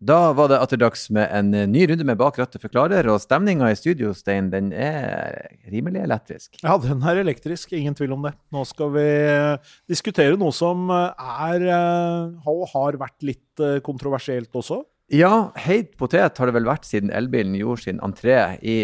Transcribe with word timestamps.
Da 0.00 0.30
var 0.32 0.48
det 0.48 0.56
atter 0.64 0.78
dags 0.80 1.02
med 1.12 1.28
en 1.28 1.50
eh, 1.52 1.66
ny 1.68 1.82
runde 1.90 2.06
med 2.08 2.16
Bak 2.16 2.38
rattet 2.40 2.62
forklarer, 2.62 3.04
og 3.12 3.20
stemninga 3.20 3.68
i 3.68 3.76
studio, 3.76 4.14
Stein, 4.16 4.48
den 4.48 4.70
er 4.72 5.50
rimelig 5.68 6.00
elektrisk. 6.06 6.56
Ja, 6.62 6.78
den 6.80 7.04
er 7.04 7.20
elektrisk, 7.20 7.74
ingen 7.76 7.96
tvil 7.98 8.14
om 8.16 8.24
det. 8.24 8.32
Nå 8.48 8.64
skal 8.64 8.94
vi 8.94 9.04
eh, 9.04 9.74
diskutere 9.92 10.40
noe 10.40 10.56
som 10.56 10.88
eh, 10.88 11.28
er 11.52 11.66
og 12.48 12.64
har 12.72 12.96
vært 13.02 13.28
litt 13.28 13.62
kontroversielt 13.84 14.56
også. 14.56 14.80
Ja, 15.12 15.50
heit 15.58 15.96
potet 16.00 16.38
har 16.38 16.48
det 16.48 16.54
vel 16.54 16.68
vært 16.70 16.86
siden 16.86 17.10
elbilen 17.12 17.58
gjorde 17.58 17.84
sin 17.84 18.00
entré 18.00 18.38
i 18.62 18.76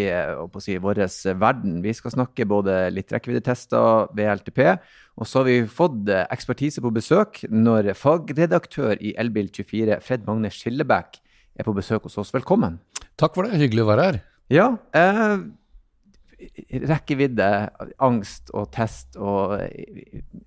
si, 0.61 0.75
vår 0.83 1.01
verden. 1.39 1.79
Vi 1.81 1.95
skal 1.97 2.13
snakke 2.13 2.45
både 2.45 2.75
litt 2.93 3.13
rekkeviddetester 3.15 4.11
ved 4.13 4.33
LTP, 4.35 4.61
og 5.17 5.25
så 5.25 5.41
har 5.41 5.47
vi 5.49 5.59
fått 5.65 6.09
ekspertise 6.27 6.81
på 6.83 6.93
besøk 6.93 7.41
når 7.49 7.91
fagredaktør 7.97 8.99
i 9.01 9.15
Elbil24, 9.17 9.99
Fred 10.05 10.27
Magne 10.29 10.51
Skillebekk, 10.53 11.17
er 11.57 11.65
på 11.65 11.73
besøk 11.73 12.05
hos 12.05 12.19
oss. 12.21 12.33
Velkommen. 12.35 12.77
Takk 13.17 13.33
for 13.33 13.47
det. 13.47 13.57
Hyggelig 13.57 13.85
å 13.85 13.89
være 13.89 14.05
her. 14.05 14.19
Ja. 14.53 14.67
Eh, 14.93 15.39
rekkevidde, 16.85 17.47
angst 18.03 18.51
og 18.53 18.69
test 18.75 19.17
og 19.17 19.57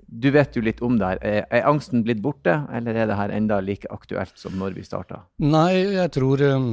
Du 0.07 0.29
vet 0.31 0.55
jo 0.55 0.63
litt 0.63 0.83
om 0.87 1.01
det 1.01 1.09
her. 1.09 1.23
Er, 1.27 1.49
er 1.51 1.67
angsten 1.67 2.05
blitt 2.07 2.23
borte, 2.23 2.61
eller 2.71 2.95
er 2.95 3.11
det 3.11 3.19
her 3.19 3.35
enda 3.35 3.59
like 3.65 3.91
aktuelt 3.91 4.39
som 4.39 4.55
når 4.61 4.79
vi 4.79 4.87
starta? 4.87 5.25
Nei, 5.43 5.97
jeg 5.97 6.15
tror 6.15 6.43
um, 6.47 6.71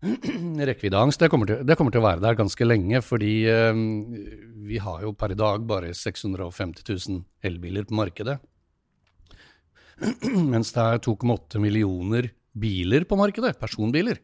rekkeviddeangst 0.70 1.20
det 1.20 1.28
kommer, 1.28 1.50
til, 1.50 2.00
å 2.00 2.06
være 2.06 2.22
der 2.24 2.38
ganske 2.38 2.66
lenge. 2.66 3.02
Fordi 3.04 3.34
eh, 3.50 3.82
vi 4.70 4.80
har 4.80 5.04
jo 5.04 5.14
per 5.16 5.34
i 5.34 5.38
dag 5.38 5.66
bare 5.68 5.92
650 5.96 6.86
000 6.88 7.22
elbiler 7.46 7.88
på 7.88 7.98
markedet. 7.98 8.38
Mens 10.52 10.72
det 10.76 10.86
er 10.86 11.02
2,8 11.04 11.60
millioner 11.62 12.32
biler 12.60 13.04
på 13.06 13.18
markedet, 13.20 13.54
personbiler. 13.60 14.18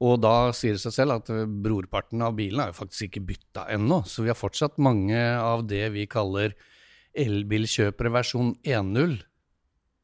Og 0.00 0.16
da 0.22 0.48
sier 0.56 0.76
det 0.76 0.82
seg 0.84 0.96
selv 0.96 1.18
at 1.18 1.32
eh, 1.34 1.44
brorparten 1.44 2.22
av 2.24 2.36
bilene 2.38 2.68
er 2.68 2.72
jo 2.72 2.80
faktisk 2.80 3.10
ikke 3.10 3.26
bytta 3.32 3.66
ennå. 3.74 4.02
Så 4.08 4.24
vi 4.24 4.32
har 4.32 4.38
fortsatt 4.38 4.80
mange 4.80 5.18
av 5.18 5.66
det 5.68 5.88
vi 5.96 6.06
kaller 6.10 6.54
elbilkjøpere 7.18 8.12
versjon 8.14 8.54
1.0 8.62 9.18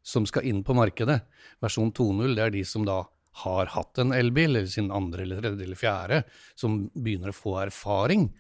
som 0.07 0.27
skal 0.27 0.47
inn 0.47 0.63
på 0.67 0.75
markedet. 0.77 1.21
Versjon 1.63 1.93
2.0 1.95 2.35
det 2.37 2.45
er 2.45 2.55
de 2.55 2.65
som 2.67 2.85
da 2.87 3.05
har 3.43 3.73
hatt 3.75 4.01
en 4.01 4.15
elbil, 4.17 4.55
eller 4.55 4.71
sin 4.71 4.93
andre 4.95 5.27
eller 5.27 5.43
tredje 5.43 5.67
eller 5.67 5.81
fjerde, 5.81 6.23
som 6.59 6.87
begynner 6.95 7.33
å 7.33 7.37
få 7.37 7.59
erfaring. 7.67 8.31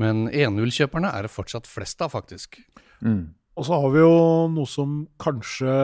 Men 0.00 0.28
1.0-kjøperne 0.30 1.10
er 1.12 1.26
det 1.26 1.34
fortsatt 1.34 1.68
flest 1.68 2.00
av, 2.04 2.14
faktisk. 2.14 2.60
Mm. 3.04 3.34
Og 3.58 3.66
så 3.66 3.80
har 3.82 3.92
vi 3.92 4.00
jo 4.00 4.14
noe 4.54 4.68
som 4.70 5.02
kanskje 5.20 5.74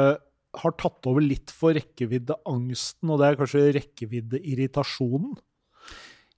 har 0.57 0.77
tatt 0.81 1.09
over 1.11 1.25
litt 1.25 1.53
for 1.53 1.77
rekkeviddeangsten, 1.77 3.11
og 3.11 3.21
det 3.21 3.29
er 3.29 3.39
kanskje 3.41 3.65
rekkeviddeirritasjonen? 3.77 5.37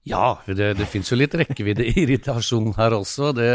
Ja, 0.09 0.39
det, 0.47 0.73
det 0.79 0.87
fins 0.89 1.11
jo 1.11 1.19
litt 1.19 1.35
rekkeviddeirritasjon 1.37 2.73
her 2.77 2.95
også. 2.97 3.31
Det, 3.37 3.49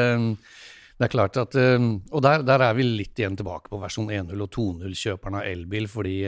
det, 0.94 1.06
er 1.06 1.12
klart 1.12 1.38
at 1.40 1.56
eh, 1.58 1.80
Og 2.12 2.24
der, 2.24 2.44
der, 2.46 2.64
er 2.68 2.76
vi 2.78 2.86
litt 2.86 3.18
igjen 3.18 3.36
tilbake 3.36 3.72
på 3.72 3.80
versjon 3.82 4.12
1.0 4.12 4.32
og 4.38 4.52
2.0-kjøperne 4.54 5.42
av 5.42 5.50
elbil, 5.50 5.88
fordi 5.90 6.18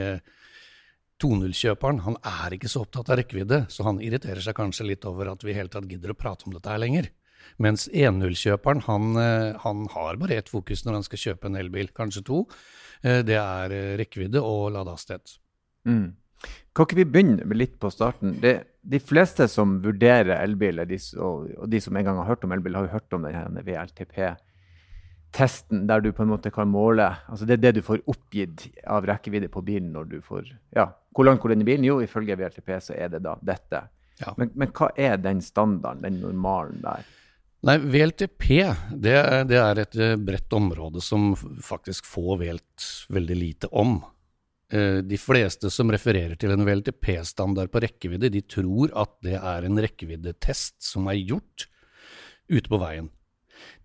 2.0-kjøperen 1.22 2.00
eh, 2.00 2.08
han 2.08 2.18
er 2.22 2.56
ikke 2.56 2.72
så 2.72 2.86
opptatt 2.86 3.12
av 3.12 3.20
rekkevidde, 3.20 3.64
så 3.72 3.86
han 3.88 4.02
irriterer 4.04 4.42
seg 4.44 4.58
kanskje 4.58 4.90
litt 4.90 5.06
over 5.08 5.32
at 5.32 5.46
vi 5.46 5.54
i 5.54 5.58
hele 5.58 5.72
tatt 5.72 5.88
gidder 5.90 6.12
å 6.12 6.18
prate 6.18 6.48
om 6.48 6.56
dette 6.56 6.72
her 6.72 6.82
lenger. 6.82 7.12
Mens 7.62 7.86
1.0-kjøperen 7.88 8.82
han, 8.86 9.16
eh, 9.20 9.56
han, 9.62 9.86
har 9.92 10.16
bare 10.20 10.34
ett 10.40 10.52
fokus 10.52 10.84
når 10.84 10.92
han 10.98 11.06
skal 11.06 11.22
kjøpe 11.22 11.44
en 11.48 11.58
elbil, 11.60 11.88
kanskje 11.96 12.22
to. 12.26 12.38
Eh, 13.02 13.20
det 13.26 13.38
er 13.40 13.68
eh, 13.74 13.96
rekkevidde 14.00 14.40
og 14.44 14.72
ladehastighet. 14.76 15.26
Mm. 15.88 16.08
Kan 16.76 16.84
ikke 16.84 17.00
vi 17.00 17.08
begynne 17.08 17.56
litt 17.56 17.76
på 17.80 17.88
starten? 17.92 18.28
Det, 18.42 18.54
de 18.84 18.98
fleste 19.00 19.48
som 19.48 19.82
vurderer 19.84 20.42
elbil, 20.42 20.80
og, 20.84 20.90
og, 21.56 21.70
de 21.72 21.80
som 21.80 21.96
en 21.96 22.06
gang 22.06 22.16
har 22.20 22.28
hørt 22.28 22.44
om 22.44 22.52
elbil, 22.52 22.76
har 22.76 22.84
jo 22.86 22.96
hørt 22.98 23.14
om 23.16 23.22
denne 23.24 23.64
VLTP-testen, 23.64 25.78
der 25.88 25.98
du 26.04 26.10
på 26.12 26.22
en 26.26 26.34
måte 26.34 26.52
kan 26.52 26.68
måle 26.68 27.08
altså 27.24 27.44
Det 27.48 27.54
er 27.56 27.64
det 27.64 27.76
du 27.78 27.82
får 27.86 28.04
oppgitt 28.04 28.58
av 28.84 29.08
rekkevidde 29.08 29.48
på 29.52 29.64
bilen 29.64 29.90
når 29.96 30.04
du 30.12 30.18
får 30.24 30.44
ja, 30.76 30.86
Hvor 31.16 31.24
langt 31.24 31.40
går 31.40 31.54
denne 31.54 31.64
bilen? 31.64 31.86
Jo, 31.88 32.00
ifølge 32.04 32.36
VLTP 32.36 32.74
så 32.84 32.96
er 32.96 33.14
det 33.14 33.22
da 33.24 33.36
dette. 33.40 33.86
Ja. 34.20 34.34
Men, 34.36 34.50
men, 34.56 34.72
hva 34.76 34.90
er 35.00 35.16
den 35.20 35.40
standarden, 35.44 36.04
den 36.04 36.20
normalen 36.20 36.82
der? 36.84 37.06
Nei, 37.66 37.78
VLTP 37.80 38.44
det, 38.92 39.16
det, 39.48 39.56
er 39.58 39.80
et 39.80 39.96
eh, 39.96 40.18
bredt 40.20 40.52
område 40.54 41.00
som 41.02 41.32
faktisk 41.64 42.06
få 42.08 42.36
vet 42.40 42.84
veldig 43.12 43.36
lite 43.36 43.70
om. 43.72 43.98
Eh, 44.72 45.00
de 45.02 45.18
fleste 45.20 45.70
som 45.72 45.90
refererer 45.92 46.36
til 46.38 46.52
en 46.52 46.64
VLTP-standard 46.68 47.72
på 47.72 47.82
rekkevidde, 47.84 48.30
de 48.32 48.44
tror 48.44 48.92
at 48.98 49.14
det 49.24 49.38
er 49.40 49.66
en 49.66 49.82
rekkeviddetest 49.82 50.78
som 50.84 51.08
er 51.12 51.20
gjort 51.22 51.68
ute 52.52 52.68
på 52.70 52.80
veien. 52.82 53.10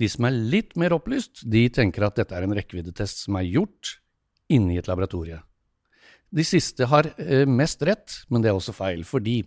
De 0.01 0.09
som 0.11 0.27
er 0.27 0.35
litt 0.35 0.75
mer 0.79 0.93
opplyst, 0.95 1.45
de 1.47 1.63
tenker 1.73 2.05
at 2.05 2.19
dette 2.19 2.35
er 2.35 2.45
en 2.45 2.55
rekkeviddetest 2.57 3.25
som 3.25 3.39
er 3.39 3.47
gjort 3.47 3.95
inne 4.51 4.75
i 4.75 4.81
et 4.81 4.89
laboratorie. 4.91 5.39
De 6.31 6.43
siste 6.47 6.87
har 6.87 7.09
eh, 7.19 7.47
mest 7.47 7.81
rett, 7.83 8.21
men 8.31 8.43
det 8.43 8.51
er 8.51 8.57
også 8.57 8.75
feil, 8.75 9.03
fordi 9.07 9.41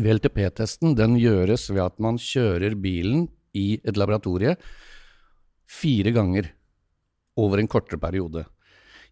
VLTP-testen 0.00 0.94
den 0.96 1.18
gjøres 1.20 1.66
ved 1.72 1.82
at 1.84 1.98
man 2.00 2.20
kjører 2.20 2.76
bilen 2.78 3.26
i 3.56 3.74
et 3.82 3.98
laboratorie 3.98 4.54
fire 5.70 6.12
ganger 6.14 6.52
over 7.40 7.60
en 7.60 7.68
kortere 7.70 8.00
periode. 8.00 8.44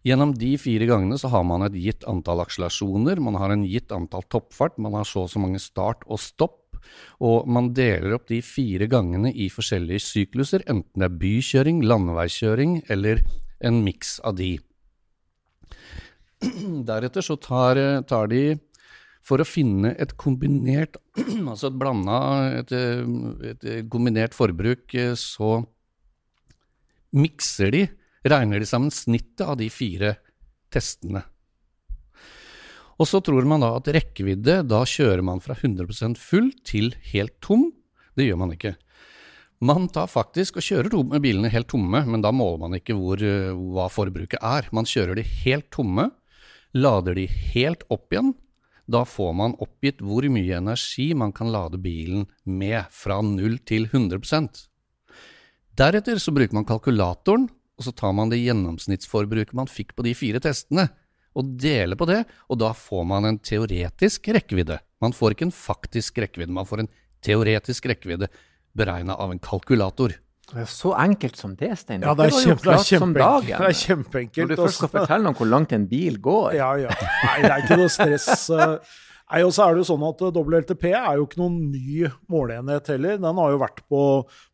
Gjennom 0.07 0.31
de 0.31 0.53
fire 0.59 0.87
gangene 0.87 1.17
så 1.19 1.27
har 1.33 1.43
man 1.43 1.65
et 1.65 1.75
gitt 1.75 2.05
antall 2.07 2.39
akselerasjoner, 2.45 3.19
man 3.19 3.35
har 3.35 3.51
en 3.51 3.65
gitt 3.67 3.91
antall 3.91 4.23
toppfart, 4.31 4.77
man 4.79 4.95
har 4.95 5.07
så 5.07 5.25
og 5.25 5.33
så 5.33 5.41
mange 5.43 5.59
start 5.59 6.05
og 6.07 6.21
stopp, 6.23 6.79
og 7.19 7.49
man 7.51 7.73
deler 7.75 8.15
opp 8.15 8.29
de 8.31 8.39
fire 8.45 8.87
gangene 8.87 9.33
i 9.35 9.49
forskjellige 9.51 10.05
sykluser, 10.05 10.63
enten 10.71 11.03
det 11.03 11.09
er 11.09 11.19
bykjøring, 11.19 11.83
landeveikjøring 11.83 12.79
eller 12.87 13.19
en 13.59 13.83
miks 13.83 14.17
av 14.23 14.39
de. 14.39 14.55
Deretter 16.89 17.25
så 17.25 17.35
tar, 17.41 17.79
tar 18.07 18.29
de 18.31 18.43
for 19.25 19.41
å 19.41 19.47
finne 19.47 19.93
et 19.99 20.15
kombinert, 20.19 20.97
altså 21.51 21.69
et 21.69 21.79
blanda, 21.79 22.19
et, 22.61 22.73
et, 23.51 23.67
kombinert 23.91 24.37
forbruk, 24.37 24.87
eh, 24.95 25.15
så 25.19 25.59
mikser 27.19 27.73
de, 27.75 27.83
regner 28.29 28.61
de 28.61 28.67
sammen 28.69 28.93
snittet 28.93 29.45
av 29.45 29.57
de 29.59 29.69
fire 29.73 30.15
testene. 30.73 31.23
Og 32.99 33.07
så 33.07 33.21
tror 33.23 33.45
man 33.47 33.63
da 33.63 33.71
at 33.77 33.87
rekkevidde, 33.95 34.59
da 34.67 34.83
kjører 34.87 35.23
man 35.23 35.39
fra 35.43 35.55
100% 35.55 36.19
full 36.19 36.51
til 36.67 36.91
helt 37.13 37.37
tom. 37.43 37.69
Det 38.19 38.25
gjør 38.27 38.41
man 38.41 38.51
ikke. 38.57 38.73
Man 39.63 39.87
tar 39.91 40.11
faktisk 40.11 40.59
og 40.59 40.65
kjører 40.65 41.19
bilene 41.23 41.51
helt 41.51 41.69
tomme, 41.71 42.03
men 42.07 42.23
da 42.23 42.31
måler 42.35 42.59
man 42.65 42.75
ikke 42.75 42.95
hvor, 42.95 43.23
hva 43.75 43.87
forbruket 43.91 44.43
er. 44.43 44.67
Man 44.75 44.87
kjører 44.87 45.19
de 45.19 45.25
helt 45.45 45.69
tomme, 45.71 46.09
lader 46.73 47.17
de 47.17 47.25
helt 47.53 47.83
opp 47.89 48.13
igjen, 48.13 48.33
da 48.89 49.03
får 49.05 49.33
man 49.37 49.55
oppgitt 49.61 50.01
hvor 50.01 50.25
mye 50.33 50.57
energi 50.57 51.11
man 51.17 51.33
kan 51.35 51.51
lade 51.53 51.77
bilen 51.81 52.25
med, 52.43 52.89
fra 52.89 53.21
0 53.21 53.59
til 53.69 53.85
100% 53.85 54.65
Deretter 55.79 56.17
så 56.19 56.33
bruker 56.35 56.57
man 56.57 56.67
kalkulatoren, 56.67 57.45
og 57.79 57.85
så 57.85 57.93
tar 57.95 58.11
man 58.11 58.31
det 58.31 58.41
gjennomsnittsforbruket 58.41 59.55
man 59.55 59.69
fikk 59.71 59.93
på 59.95 60.03
de 60.03 60.11
fire 60.17 60.41
testene, 60.43 60.89
og 61.37 61.53
deler 61.61 61.95
på 61.95 62.07
det, 62.09 62.23
og 62.51 62.59
da 62.59 62.73
får 62.75 63.05
man 63.07 63.27
en 63.29 63.37
teoretisk 63.39 64.27
rekkevidde. 64.35 64.79
Man 64.99 65.15
får 65.15 65.35
ikke 65.35 65.47
en 65.47 65.55
faktisk 65.55 66.19
rekkevidde, 66.19 66.55
man 66.57 66.67
får 66.67 66.83
en 66.83 66.91
teoretisk 67.23 67.87
rekkevidde 67.87 68.27
beregna 68.75 69.15
av 69.15 69.31
en 69.31 69.39
kalkulator. 69.39 70.17
Så 70.69 70.93
enkelt 70.97 71.37
som 71.37 71.51
det, 71.57 71.75
Stein. 71.77 72.01
Ja, 72.01 72.15
det 72.17 72.29
er, 72.29 72.33
kjempe, 72.33 72.65
det, 72.65 73.25
er 73.25 73.43
det 73.45 73.67
er 73.67 73.77
kjempeenkelt. 73.77 74.49
Når 74.49 74.55
du 74.55 74.63
først 74.63 74.81
skal 74.81 74.91
fortelle 74.95 75.29
om 75.29 75.37
hvor 75.37 75.49
langt 75.49 75.75
en 75.77 75.85
bil 75.89 76.17
går. 76.23 76.55
Ja, 76.57 76.71
ja. 76.79 76.95
Nei, 77.27 77.37
det 77.45 77.51
er 77.51 77.63
ikke 77.65 77.77
noe 77.83 77.93
stress. 77.93 78.49
Nei, 79.29 79.43
og 79.45 79.51
så 79.53 79.67
er 79.67 79.75
det 79.75 79.83
jo 79.83 79.89
sånn 79.91 80.03
at 80.07 80.21
eh, 80.25 80.31
WLTP 80.33 80.85
er 80.89 81.19
jo 81.19 81.27
ikke 81.27 81.41
noen 81.43 81.57
ny 81.69 82.07
måleenhet 82.33 82.87
heller. 82.89 83.19
Den 83.21 83.41
har 83.41 83.51
jo 83.53 83.59
vært 83.61 83.83
på, 83.85 84.03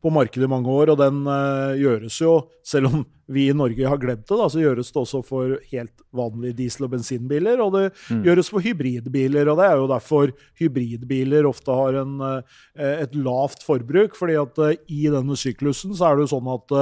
på 0.03 0.11
markedet 0.11 0.49
i 0.49 0.51
mange 0.51 0.73
år, 0.73 0.91
og 0.91 0.99
den 0.99 1.21
uh, 1.29 1.71
gjøres 1.79 2.17
jo, 2.19 2.33
selv 2.65 2.91
om 2.91 3.05
vi 3.31 3.47
i 3.49 3.55
Norge 3.57 3.87
har 3.89 3.99
glemt 4.01 4.27
det, 4.27 4.37
da, 4.37 4.47
så 4.51 4.61
gjøres 4.61 4.91
det 4.93 5.01
også 5.01 5.21
for 5.25 5.55
helt 5.71 6.03
vanlige 6.15 6.57
diesel- 6.59 6.87
og 6.87 6.93
bensinbiler. 6.93 7.61
Og 7.63 7.71
det 7.75 7.83
mm. 8.09 8.23
gjøres 8.27 8.51
for 8.53 8.65
hybridbiler, 8.65 9.49
og 9.51 9.59
det 9.59 9.69
er 9.69 9.81
jo 9.81 9.87
derfor 9.91 10.33
hybridbiler 10.61 11.49
ofte 11.49 11.75
har 11.75 11.99
en, 12.03 12.17
uh, 12.21 12.59
et 12.77 13.15
lavt 13.17 13.65
forbruk. 13.65 14.15
fordi 14.15 14.37
at 14.41 14.61
uh, 14.61 14.73
i 14.87 15.07
denne 15.13 15.37
syklusen 15.39 15.95
så 15.97 16.09
er 16.09 16.19
det 16.19 16.27
jo 16.27 16.33
sånn 16.35 16.51
at 16.53 16.75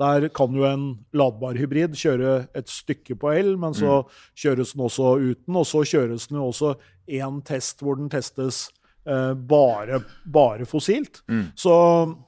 der 0.00 0.28
kan 0.36 0.54
jo 0.54 0.66
en 0.68 0.86
ladbar 1.16 1.56
hybrid 1.56 1.96
kjøre 1.96 2.36
et 2.56 2.68
stykke 2.70 3.16
på 3.20 3.32
el, 3.32 3.54
men 3.60 3.74
så 3.76 4.02
mm. 4.02 4.18
kjøres 4.44 4.74
den 4.74 4.84
også 4.86 5.14
uten, 5.22 5.56
og 5.56 5.66
så 5.68 5.84
kjøres 5.86 6.28
den 6.30 6.40
jo 6.40 6.50
også 6.50 6.74
én 7.06 7.40
test 7.46 7.82
hvor 7.82 7.98
den 7.98 8.10
testes 8.12 8.66
eh, 9.06 9.32
bare, 9.34 10.00
bare, 10.24 10.66
fossilt. 10.66 11.22
Mm. 11.28 11.44
Så, 11.54 11.74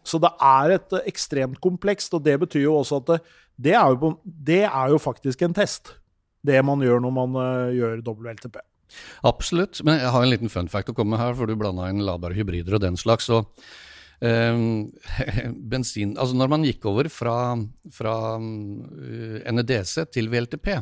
så, 0.03 0.21
det 0.23 0.33
er 0.41 0.77
et 0.79 0.97
eh, 0.97 1.11
ekstremt 1.13 1.61
komplekst, 1.65 2.15
og 2.15 2.25
det 2.27 2.39
betyr 2.45 2.69
jo 2.69 2.79
også 2.81 3.03
at 3.03 3.13
det, 3.13 3.21
det, 3.59 3.75
er, 3.75 3.95
jo, 3.95 4.15
det 4.25 4.63
er, 4.69 4.95
jo, 4.95 5.01
faktisk 5.03 5.43
en 5.45 5.57
test. 5.57 5.95
Det 6.47 6.59
man 6.65 6.83
gjør 6.85 7.03
når 7.05 7.15
man 7.15 7.37
uh, 7.39 7.75
gjør 7.75 8.01
WLTP. 8.07 8.61
Absolutt. 9.29 9.83
Men 9.85 10.01
jeg 10.01 10.15
har 10.15 10.25
en 10.25 10.33
liten 10.33 10.53
fun 10.53 10.71
fact 10.71 10.93
å 10.93 10.97
komme 10.97 11.17
med 11.17 11.23
her, 11.23 11.37
for 11.37 11.51
du 11.51 11.59
blanda 11.59 11.91
inn 11.91 12.05
ladbare 12.07 12.39
hybrider 12.39 12.79
og 12.79 12.87
den 12.87 12.99
slags. 13.01 13.31
og 13.31 13.51
Um, 14.19 14.89
bensin 15.71 16.17
Altså 16.19 16.35
når 16.35 16.49
man 16.51 16.65
gikk 16.67 16.89
over 16.91 17.07
fra, 17.07 17.55
fra 17.95 18.15
uh, 18.35 19.37
NEDC 19.47 19.93
til 20.11 20.27
VLTP 20.33 20.73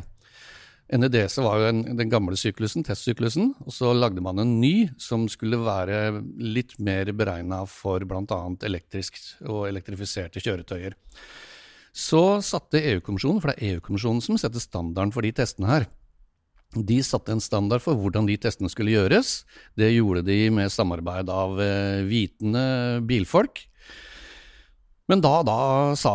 NEDC 0.87 1.35
var 1.43 1.59
jo 1.59 1.67
en, 1.67 1.81
den 1.99 2.11
gamle 2.11 2.37
syklusen, 2.39 2.85
testsyklusen, 2.87 3.51
og 3.65 3.73
så 3.75 3.91
lagde 3.91 4.23
man 4.23 4.39
en 4.39 4.53
ny 4.61 4.87
som 5.01 5.25
skulle 5.31 5.59
være 5.59 6.21
litt 6.39 6.77
mer 6.79 7.11
beregna 7.17 7.65
for 7.67 8.05
bl.a. 8.07 8.39
elektrisk 8.69 9.19
og 9.43 9.65
elektrifiserte 9.67 10.39
kjøretøyer. 10.43 10.95
Så 11.97 12.21
satte 12.45 12.81
EU-kommisjonen, 12.93 13.41
for 13.41 13.49
det 13.49 13.57
er 13.57 13.77
EU-kommisjonen 13.77 14.21
som 14.21 14.37
setter 14.37 14.61
standarden 14.61 15.13
for 15.15 15.25
de 15.25 15.31
testene 15.33 15.69
her, 15.71 15.87
de 16.75 16.97
satte 17.05 17.31
en 17.31 17.41
standard 17.41 17.81
for 17.81 17.97
hvordan 17.97 18.27
de 18.27 18.35
testene 18.37 18.69
skulle 18.69 18.93
gjøres. 18.93 19.41
Det 19.79 19.87
gjorde 19.95 20.25
de 20.27 20.35
med 20.53 20.71
samarbeid 20.73 21.29
av 21.31 21.57
eh, 21.63 22.03
vitende 22.05 22.65
bilfolk. 23.07 23.63
Men 25.07 25.21
da, 25.23 25.37
da, 25.47 25.59
sa, 25.95 26.11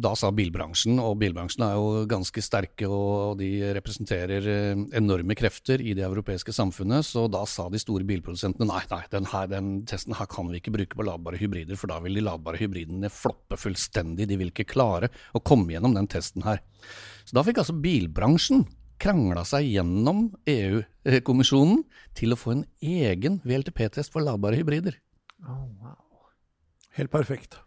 da, 0.00 0.14
sa, 0.16 0.30
bilbransjen, 0.32 0.96
og 1.02 1.18
bilbransjen 1.20 1.60
er 1.66 1.74
jo 1.76 2.06
ganske 2.08 2.40
sterke 2.40 2.88
og 2.88 3.36
de 3.36 3.50
representerer 3.76 4.48
eh, 4.48 4.80
enorme 4.96 5.36
krefter 5.36 5.82
i 5.84 5.92
det 5.98 6.06
europeiske 6.06 6.54
samfunnet, 6.56 7.04
så 7.04 7.26
da 7.28 7.42
sa 7.44 7.68
de 7.68 7.82
store 7.82 8.08
bilprodusentene 8.08 8.70
nei, 8.70 8.80
nei, 8.88 9.02
den, 9.12 9.28
her, 9.28 9.52
den 9.52 9.70
testen 9.88 10.16
her 10.16 10.30
kan 10.32 10.48
vi 10.48 10.62
ikke 10.62 10.72
bruke 10.78 10.96
på 10.96 11.04
ladbare 11.04 11.40
hybrider, 11.42 11.76
for 11.76 11.92
da 11.92 12.00
vil 12.00 12.16
de 12.16 12.24
ladbare 12.24 12.62
hybridene 12.62 13.12
floppe 13.12 13.60
fullstendig, 13.60 14.30
de 14.30 14.40
vil 14.40 14.54
ikke 14.54 14.70
klare 14.72 15.12
å 15.36 15.44
komme 15.44 15.76
gjennom 15.76 16.00
den 16.00 16.08
testen 16.08 16.48
her. 16.48 16.64
Så 17.28 17.36
da 17.36 17.44
fikk 17.44 17.60
altså 17.60 17.76
bilbransjen 17.76 18.64
krangla 19.00 19.44
seg 19.48 19.68
gjennom 19.68 20.30
EU-kommisjonen 20.48 21.84
til 22.16 22.32
å 22.32 22.40
få 22.40 22.56
en 22.56 22.68
egen 22.80 23.42
VLTP-test 23.44 24.16
for 24.16 24.24
ladbare 24.24 24.56
hybrider. 24.60 24.96
Oh, 25.44 25.66
wow. 25.84 26.30
Helt 26.96 27.12
perfekt. 27.12 27.60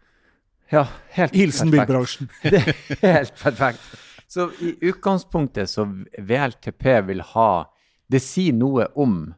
Ja, 0.74 0.88
helt 1.14 1.34
Hilsen 1.34 1.70
bilbransjen. 1.70 2.28
Det 2.42 2.58
er 3.00 3.20
helt 3.20 3.36
perfekt. 3.38 3.80
Så 4.26 4.48
i 4.58 4.74
utgangspunktet 4.88 5.70
så 5.70 5.84
VLTP 6.18 6.86
vil 7.06 7.20
ha 7.34 7.50
Det 8.10 8.18
sier 8.22 8.56
noe 8.56 8.88
om 8.98 9.28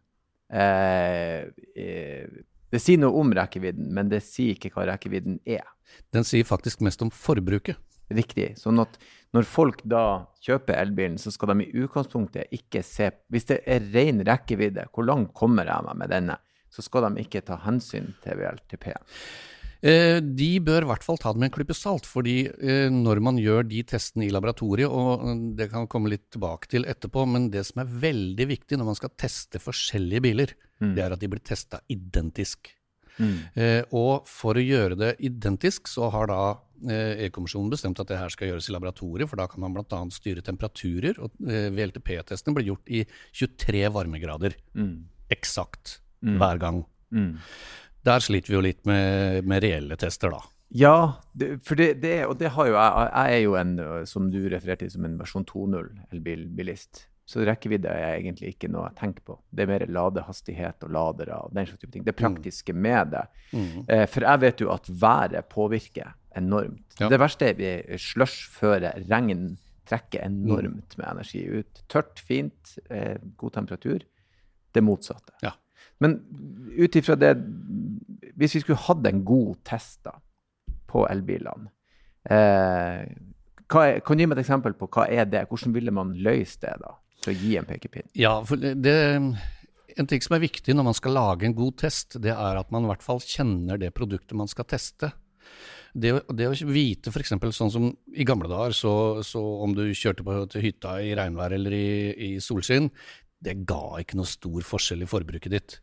eh, 0.49 1.43
eh, 1.77 2.38
Det 2.73 2.81
sier 2.81 3.03
noe 3.03 3.21
om 3.21 3.35
rekkevidden, 3.37 3.91
men 3.93 4.09
det 4.09 4.23
sier 4.25 4.55
ikke 4.56 4.73
hva 4.75 4.87
rekkevidden 4.88 5.43
er. 5.44 5.67
Den 6.15 6.25
sier 6.25 6.47
faktisk 6.49 6.81
mest 6.87 7.05
om 7.05 7.12
forbruket. 7.12 7.77
Riktig. 8.17 8.55
Sånn 8.61 8.81
at 8.81 8.97
når 9.35 9.47
folk 9.50 9.83
da 9.85 10.31
kjøper 10.47 10.79
elbilen, 10.79 11.19
så 11.19 11.33
skal 11.35 11.53
de 11.53 11.67
i 11.67 11.83
utgangspunktet 11.83 12.55
ikke 12.55 12.81
se 12.87 13.11
Hvis 13.33 13.49
det 13.50 13.61
er 13.67 13.85
ren 13.93 14.23
rekkevidde, 14.25 14.87
hvor 14.94 15.05
langt 15.05 15.35
kommer 15.37 15.69
jeg 15.69 15.85
meg 15.88 16.00
med 16.00 16.15
denne? 16.15 16.38
Så 16.71 16.85
skal 16.87 17.09
de 17.09 17.27
ikke 17.27 17.44
ta 17.44 17.59
hensyn 17.67 18.15
til 18.25 18.41
VLTP. 18.41 18.88
Eh, 19.87 20.19
de 20.19 20.49
bør 20.67 20.83
i 20.83 20.88
hvert 20.91 21.05
fall 21.06 21.19
ta 21.21 21.31
det 21.31 21.43
med 21.43 21.50
en 21.50 21.55
klype 21.55 21.77
salt, 21.77 22.09
fordi 22.11 22.38
eh, 22.49 22.88
når 22.91 23.21
man 23.23 23.38
gjør 23.38 23.67
de 23.69 23.85
testene 23.87 24.27
i 24.27 24.33
laboratoriet, 24.35 24.91
og 24.91 25.55
det 25.59 25.69
kan 25.71 25.87
komme 25.91 26.11
litt 26.11 26.27
tilbake 26.35 26.71
til 26.73 26.88
etterpå, 26.88 27.27
men 27.31 27.50
det 27.55 27.62
som 27.69 27.85
er 27.85 27.93
veldig 28.06 28.49
viktig 28.50 28.81
når 28.81 28.91
man 28.91 28.99
skal 28.99 29.15
teste 29.21 29.62
forskjellige 29.62 30.25
biler, 30.27 30.56
mm. 30.83 30.97
det 30.97 31.05
er 31.05 31.15
at 31.15 31.23
de 31.23 31.31
blir 31.31 31.44
testa 31.44 31.83
identisk. 31.93 32.73
Mm. 33.17 33.37
Eh, 33.56 33.83
og 33.97 34.27
for 34.29 34.59
å 34.59 34.65
gjøre 34.65 34.99
det 34.99 35.12
identisk, 35.25 35.88
så 35.88 36.11
har 36.12 36.29
da 36.31 36.41
eh, 36.88 37.27
EU-kommisjonen 37.27 37.71
bestemt 37.73 38.00
at 38.03 38.11
det 38.11 38.19
her 38.21 38.33
skal 38.33 38.53
gjøres 38.53 38.69
i 38.69 38.75
laboratoriet, 38.75 39.31
for 39.31 39.41
da 39.41 39.49
kan 39.50 39.65
man 39.65 39.77
bl.a. 39.77 40.03
styre 40.12 40.44
temperaturer. 40.44 41.21
Og 41.25 41.47
eh, 41.49 41.71
VLTP-testene 41.75 42.56
blir 42.56 42.73
gjort 42.73 42.93
i 42.93 43.05
23 43.37 43.87
varmegrader. 43.97 44.59
Mm. 44.77 44.94
Eksakt. 45.37 46.00
Mm. 46.25 46.38
Hver 46.43 46.62
gang. 46.62 46.85
Mm. 47.15 47.35
Der 48.06 48.23
sliter 48.23 48.53
vi 48.53 48.56
jo 48.56 48.62
litt 48.64 48.85
med, 48.88 49.43
med 49.49 49.64
reelle 49.64 49.99
tester, 50.00 50.31
da. 50.35 50.44
Ja, 50.76 50.97
det, 51.32 51.56
for 51.67 51.79
det, 51.79 52.00
det, 52.03 52.17
og 52.26 52.38
det 52.41 52.53
har 52.55 52.70
jo 52.70 52.75
jeg. 52.75 53.11
Jeg 53.11 53.37
er 53.37 53.43
jo 53.44 53.58
en, 53.58 53.75
som 54.08 54.31
du 54.32 54.41
refererte 54.50 54.85
til, 54.85 54.94
som 54.97 55.06
en 55.06 55.19
versjon 55.20 55.47
2.0 55.47 55.93
elbilbilist. 56.14 57.06
Så 57.26 57.43
rekkevidde 57.43 57.91
er 57.91 58.20
egentlig 58.20 58.53
ikke 58.55 58.69
noe 58.70 58.87
jeg 58.87 58.99
tenker 59.00 59.25
på. 59.26 59.35
Det 59.50 59.64
er 59.64 59.70
mer 59.73 59.85
ladehastighet 59.91 60.85
og 60.87 60.93
ladere 60.94 61.38
og 61.43 61.55
den 61.56 61.67
slags 61.67 61.82
type 61.82 61.94
ting. 61.94 62.05
Det 62.06 62.14
praktiske 62.14 62.75
med 62.75 63.11
det. 63.17 63.25
Mm. 63.50 63.81
Eh, 63.82 64.05
for 64.11 64.26
jeg 64.29 64.43
vet 64.44 64.62
jo 64.62 64.70
at 64.75 64.91
været 65.02 65.49
påvirker 65.50 66.12
enormt. 66.38 67.00
Ja. 67.00 67.11
Det 67.11 67.19
verste 67.19 67.50
er 67.50 67.99
slushføre. 67.99 68.93
Regn 69.11 69.56
trekker 69.91 70.23
enormt 70.23 70.94
med 70.99 71.09
energi 71.09 71.43
ut. 71.50 71.82
Tørt, 71.91 72.23
fint, 72.23 72.76
eh, 72.91 73.19
god 73.38 73.59
temperatur. 73.59 74.06
Det 74.75 74.85
motsatte. 74.85 75.35
Ja. 75.43 75.56
Men 76.02 76.19
ut 76.76 76.96
ifra 76.98 77.16
det 77.16 77.32
Hvis 78.37 78.58
vi 78.58 78.60
skulle 78.60 78.82
hatt 78.84 79.06
en 79.08 79.22
god 79.25 79.56
test 79.64 80.02
da, 80.04 80.12
på 80.90 81.06
elbilene 81.08 81.70
eh, 82.28 83.06
Kan 83.70 84.02
du 84.02 84.20
gi 84.20 84.28
meg 84.28 84.37
et 84.37 84.44
eksempel 84.44 84.76
på 84.76 84.90
hva 84.93 85.06
er 85.08 85.25
det? 85.31 85.46
Hvordan 85.48 85.72
ville 85.72 85.94
man 85.94 86.12
løst 86.20 86.60
det? 86.66 86.75
da? 86.82 86.96
til 87.26 87.34
å 87.34 87.43
gi 87.43 87.58
en 87.58 87.69
pekepinn? 87.69 88.08
Ja, 88.19 88.38
for 88.46 88.60
det, 88.60 88.96
en 89.96 90.10
ting 90.10 90.25
som 90.25 90.37
er 90.37 90.44
viktig 90.44 90.75
når 90.76 90.90
man 90.90 90.96
skal 90.96 91.16
lage 91.16 91.48
en 91.48 91.56
god 91.56 91.78
test, 91.82 92.19
det 92.22 92.34
er 92.34 92.60
at 92.60 92.72
man 92.75 92.87
i 92.87 92.90
hvert 92.92 93.04
fall 93.04 93.22
kjenner 93.22 93.81
det 93.81 93.94
produktet 93.96 94.37
man 94.38 94.50
skal 94.50 94.69
teste. 94.70 95.12
Det, 95.96 96.12
det 96.37 96.50
å 96.50 96.56
vite 96.69 97.08
f.eks. 97.08 97.32
sånn 97.56 97.72
som 97.72 97.88
i 98.12 98.26
gamle 98.28 98.50
dager, 98.52 98.75
så, 98.76 98.92
så 99.25 99.40
om 99.64 99.72
du 99.76 99.87
kjørte 99.96 100.26
på, 100.26 100.42
til 100.52 100.66
hytta 100.66 100.99
i 101.00 101.14
regnvær 101.16 101.56
eller 101.56 101.76
i, 101.76 101.88
i, 102.12 102.31
solskinn, 102.42 102.90
det 103.40 103.62
ga 103.69 104.02
ikke 104.02 104.19
noe 104.19 104.28
stor 104.28 104.66
forskjell 104.66 105.06
i 105.06 105.08
forbruket 105.08 105.54
ditt. 105.54 105.78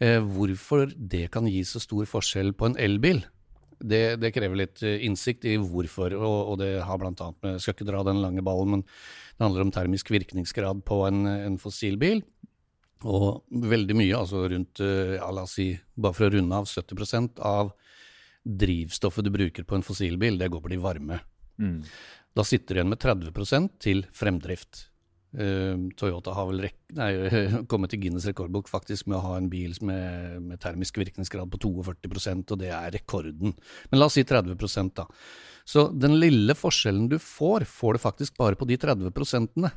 Eh, 0.00 0.18
hvorfor 0.22 0.88
det 0.96 1.26
kan 1.34 1.48
gi 1.50 1.64
så 1.66 1.82
stor 1.82 2.08
forskjell 2.08 2.54
på 2.58 2.70
en 2.70 2.78
elbil, 2.80 3.22
det, 3.78 4.18
det, 4.18 4.32
krever 4.34 4.58
litt 4.58 4.82
eh, 4.82 5.04
innsikt 5.06 5.46
i 5.46 5.54
hvorfor, 5.60 6.14
og, 6.18 6.38
og 6.52 6.58
det 6.62 6.72
har 6.82 6.98
bl.a. 6.98 7.12
med 7.44 7.60
Skal 7.62 7.76
ikke 7.76 7.86
dra 7.88 8.02
den 8.06 8.22
lange 8.22 8.42
ballen, 8.44 8.72
men 8.74 8.84
det 8.84 9.44
handler 9.44 9.66
om 9.66 9.72
termisk 9.74 10.10
virkningsgrad 10.10 10.82
på 10.88 11.04
en, 11.06 11.26
en 11.30 11.58
fossilbil. 11.62 12.24
Og 13.06 13.44
veldig 13.70 13.94
mye, 13.94 14.14
altså 14.18 14.48
rundt 14.50 14.82
eh, 14.82 15.16
ja, 15.20 15.28
la 15.30 15.46
oss 15.46 15.54
si, 15.60 15.70
bare 15.94 16.16
for 16.18 16.26
å 16.26 16.34
runde 16.34 16.58
av 16.58 16.66
70% 16.66 17.42
av 17.46 17.70
drivstoffet 18.48 19.26
du 19.26 19.30
bruker 19.34 19.66
på 19.68 19.78
en 19.78 19.84
fossilbil, 19.86 20.38
det 20.40 20.50
går 20.50 20.64
på 20.64 20.72
de 20.72 20.80
varme. 20.82 21.20
Mm. 21.62 21.82
Da 22.34 22.44
sitter 22.46 22.74
du 22.74 22.80
igjen 22.80 22.90
med 22.90 23.02
30% 23.02 23.76
til 23.82 24.04
fremdrift. 24.14 24.88
Uh, 25.28 25.90
Toyota 25.98 26.32
har 26.32 26.46
vel 26.48 26.62
nei, 26.96 27.10
kommet 27.70 27.92
til 27.92 28.00
Guinness 28.00 28.24
rekordbok 28.30 28.70
faktisk 28.70 29.10
med 29.10 29.18
å 29.18 29.24
ha 29.26 29.34
en 29.36 29.50
bil 29.52 29.74
med, 29.84 30.38
med 30.40 30.62
termisk 30.62 30.96
virkningsgrad 31.02 31.50
på 31.52 31.60
42% 31.60 32.54
og 32.54 32.62
det 32.62 32.72
er 32.72 32.94
rekorden. 32.96 33.52
Men 33.90 34.00
la 34.00 34.08
oss 34.08 34.16
si 34.16 34.24
30 34.24 34.56
da. 34.96 35.04
Så 35.68 35.90
den 35.92 36.16
lille 36.16 36.56
forskjellen 36.56 37.10
du 37.12 37.18
får, 37.20 37.68
får 37.68 37.98
du 37.98 38.04
faktisk 38.06 38.40
bare 38.40 38.56
på 38.56 38.68
de 38.70 38.80
30 38.80 39.12
prosentene. 39.12 39.70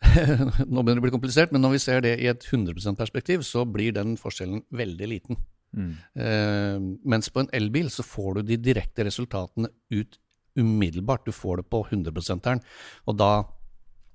Nå 0.72 0.80
begynner 0.80 0.96
det 0.96 1.02
å 1.02 1.06
bli 1.10 1.12
komplisert, 1.12 1.52
men 1.52 1.60
når 1.60 1.76
vi 1.76 1.82
ser 1.84 2.04
det 2.04 2.14
i 2.22 2.28
et 2.30 2.44
100 2.46 2.72
%-perspektiv, 2.80 3.44
så 3.44 3.66
blir 3.68 3.92
den 3.96 4.16
forskjellen 4.20 4.64
veldig 4.72 5.08
liten. 5.10 5.40
Mm. 5.76 5.92
Uh, 6.16 6.78
mens 7.12 7.28
på 7.30 7.44
en 7.44 7.52
elbil 7.54 7.92
så 7.92 8.02
får 8.06 8.40
du 8.40 8.48
de 8.48 8.60
direkte 8.70 9.04
resultatene 9.06 9.70
ut 9.92 10.18
umiddelbart. 10.58 11.26
Du 11.26 11.32
får 11.32 11.60
det 11.60 11.70
på 11.70 11.82
100-prosenteren. 11.86 12.62
Og 13.06 13.18
da, 13.20 13.30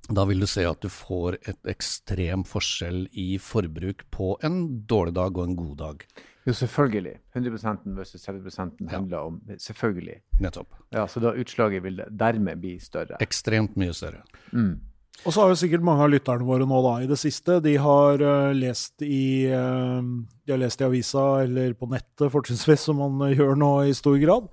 da, 0.09 0.25
vil 0.29 0.43
du 0.43 0.47
se 0.49 0.65
at 0.67 0.81
du 0.83 0.89
får 0.91 1.39
et 1.49 1.71
ekstrem 1.71 2.45
forskjell 2.47 3.05
i 3.11 3.35
forbruk 3.41 4.05
på 4.15 4.35
en 4.45 4.63
dårlig 4.87 5.15
dag 5.17 5.37
og 5.37 5.49
en 5.49 5.59
god 5.59 5.75
dag. 5.83 6.07
Jo, 6.45 6.53
selvfølgelig. 6.53 7.15
100% 7.33 7.95
versus 7.97 8.21
30 8.21 8.89
handler 8.91 9.17
ja. 9.17 9.23
om 9.23 9.39
Selvfølgelig. 9.57 10.19
Nettopp. 10.39 10.75
Ja, 10.93 11.07
Så 11.07 11.19
da 11.19 11.33
utslaget 11.33 11.83
vil 11.83 12.03
dermed 12.09 12.61
bli 12.61 12.77
større? 12.79 13.17
Ekstremt 13.19 13.77
mye 13.77 13.93
større. 13.93 14.21
Mm. 14.51 14.79
Og 15.23 15.33
så 15.33 15.41
har 15.41 15.49
jo 15.49 15.57
sikkert 15.57 15.85
mange 15.85 16.03
av 16.05 16.11
lytterne 16.13 16.45
våre 16.45 16.67
nå 16.69 16.79
da, 16.85 16.95
i 17.01 17.07
det 17.09 17.17
siste 17.17 17.57
de 17.63 17.73
har, 17.81 18.21
uh, 18.21 18.51
lest 18.53 19.01
i, 19.05 19.47
uh, 19.49 20.03
de 20.45 20.53
har 20.53 20.59
lest 20.61 20.83
i 20.83 20.85
avisa 20.85 21.23
eller 21.45 21.73
på 21.79 21.89
nettet, 21.89 22.27
fortrinnsvis, 22.33 22.83
som 22.89 22.99
man 23.01 23.23
uh, 23.23 23.33
gjør 23.33 23.55
nå 23.57 23.71
i 23.89 23.95
stor 23.97 24.19
grad, 24.21 24.49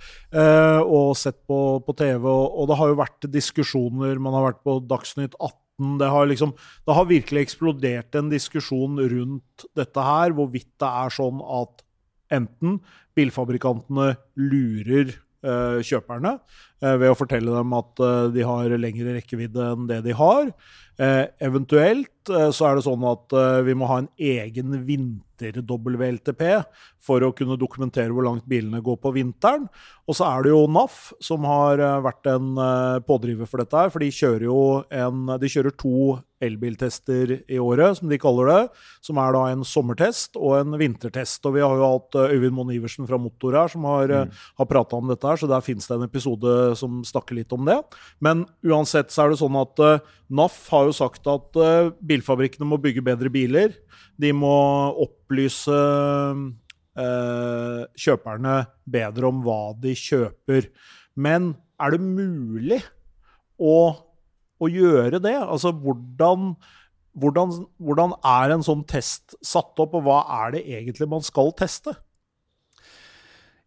og 0.86 1.12
sett 1.18 1.42
på, 1.48 1.58
på 1.84 1.96
TV. 1.98 2.24
Og, 2.24 2.46
og, 2.46 2.70
det 2.70 2.78
har 2.80 2.92
jo 2.92 3.00
vært 3.02 3.28
diskusjoner. 3.34 4.22
Man 4.22 4.38
har 4.38 4.48
vært 4.48 4.62
på 4.64 4.78
Dagsnytt 4.88 5.36
18. 5.36 5.98
Det 6.00 6.08
har, 6.14 6.28
liksom, 6.30 6.54
det 6.86 6.96
har 6.96 7.10
virkelig 7.10 7.42
eksplodert 7.42 8.16
en 8.16 8.32
diskusjon 8.32 9.00
rundt 9.12 9.66
dette 9.76 10.06
her, 10.06 10.32
hvorvidt 10.36 10.70
det 10.80 10.88
er 10.88 11.12
sånn 11.12 11.42
at 11.42 11.84
enten 12.32 12.78
bilfabrikantene 13.18 14.14
lurer 14.40 15.12
kjøperne, 15.42 16.36
eh, 16.82 16.96
ved 17.00 17.10
å 17.10 17.18
fortelle 17.18 17.54
dem 17.56 17.74
at 17.74 18.02
eh, 18.02 18.30
de 18.36 18.46
har 18.46 18.76
lengre 18.78 19.16
rekkevidde 19.18 19.72
enn 19.72 19.88
det 19.90 20.02
de 20.06 20.14
har. 20.18 20.52
Eh, 21.00 21.26
eventuelt 21.40 22.21
eh, 22.21 22.21
så 22.28 22.68
er 22.68 22.78
det 22.78 22.84
sånn 22.86 23.04
at 23.08 23.34
eh, 23.36 23.60
vi 23.66 23.74
må 23.78 23.88
ha 23.90 24.02
en 24.02 24.10
egen 24.20 24.76
vinter-WLTP 24.86 26.42
for 27.02 27.24
å 27.24 27.32
kunne 27.34 27.58
dokumentere 27.58 28.14
hvor 28.14 28.26
langt 28.26 28.46
bilene 28.50 28.82
går 28.84 28.98
på 29.02 29.14
vinteren. 29.16 29.66
Og 30.06 30.18
så 30.18 30.26
er 30.28 30.44
det 30.44 30.52
jo 30.52 30.66
NAF 30.70 31.12
som 31.22 31.46
har 31.48 31.82
eh, 31.82 32.02
vært 32.04 32.28
en 32.30 32.52
eh, 32.58 32.98
pådriver 33.06 33.50
for 33.50 33.62
dette 33.62 33.78
her, 33.78 33.90
for 33.94 34.02
de 34.02 34.10
kjører 34.14 34.46
jo 34.48 34.60
en, 34.90 35.34
de 35.42 35.50
kjører 35.50 35.74
to 35.78 36.18
elbiltester 36.42 37.36
i 37.46 37.58
året, 37.62 37.98
som 37.98 38.10
de 38.10 38.18
kaller 38.22 38.50
det. 38.50 38.60
Som 39.06 39.20
er 39.22 39.34
da 39.34 39.44
en 39.50 39.62
sommertest 39.66 40.38
og 40.40 40.56
en 40.58 40.78
vintertest. 40.78 41.42
Og 41.46 41.54
vi 41.56 41.62
har 41.62 41.76
jo 41.78 41.90
hatt 41.96 42.18
eh, 42.18 42.34
Øyvind 42.36 42.56
Moen 42.58 42.74
Iversen 42.74 43.06
fra 43.10 43.18
Motor 43.22 43.58
her 43.60 43.72
som 43.72 43.86
har, 43.90 44.10
mm. 44.10 44.40
har 44.62 44.70
prata 44.70 44.98
om 44.98 45.10
dette 45.10 45.28
her, 45.28 45.38
så 45.38 45.50
der 45.50 45.62
fins 45.64 45.86
det 45.90 45.98
en 45.98 46.08
episode 46.08 46.56
som 46.78 47.02
snakker 47.06 47.38
litt 47.38 47.54
om 47.54 47.66
det. 47.66 47.78
Men 48.22 48.46
uansett 48.66 49.14
så 49.14 49.26
er 49.26 49.32
det 49.32 49.42
sånn 49.42 49.58
at 49.58 49.86
NAF 50.32 50.56
har 50.72 50.88
jo 50.88 50.96
sagt 50.96 51.28
at 51.28 51.56
bilfabrikkene 52.08 52.66
må 52.68 52.78
bygge 52.80 53.04
bedre 53.04 53.30
biler. 53.32 53.74
De 54.20 54.30
må 54.32 54.52
opplyse 55.04 55.76
eh, 56.96 57.82
kjøperne 58.04 58.56
bedre 58.96 59.28
om 59.28 59.42
hva 59.44 59.74
de 59.82 59.92
kjøper. 59.98 60.70
Men 61.14 61.52
er 61.82 61.94
det 61.94 62.02
mulig 62.04 62.80
å, 63.60 63.76
å 64.62 64.70
gjøre 64.70 65.20
det? 65.22 65.36
Altså, 65.42 65.72
hvordan, 65.72 66.54
hvordan, 67.18 67.56
hvordan 67.82 68.16
er 68.32 68.56
en 68.56 68.64
sånn 68.66 68.86
test 68.88 69.36
satt 69.44 69.78
opp, 69.82 69.98
og 69.98 70.06
hva 70.06 70.22
er 70.42 70.56
det 70.56 70.64
egentlig 70.78 71.10
man 71.10 71.24
skal 71.26 71.52
teste? 71.58 71.96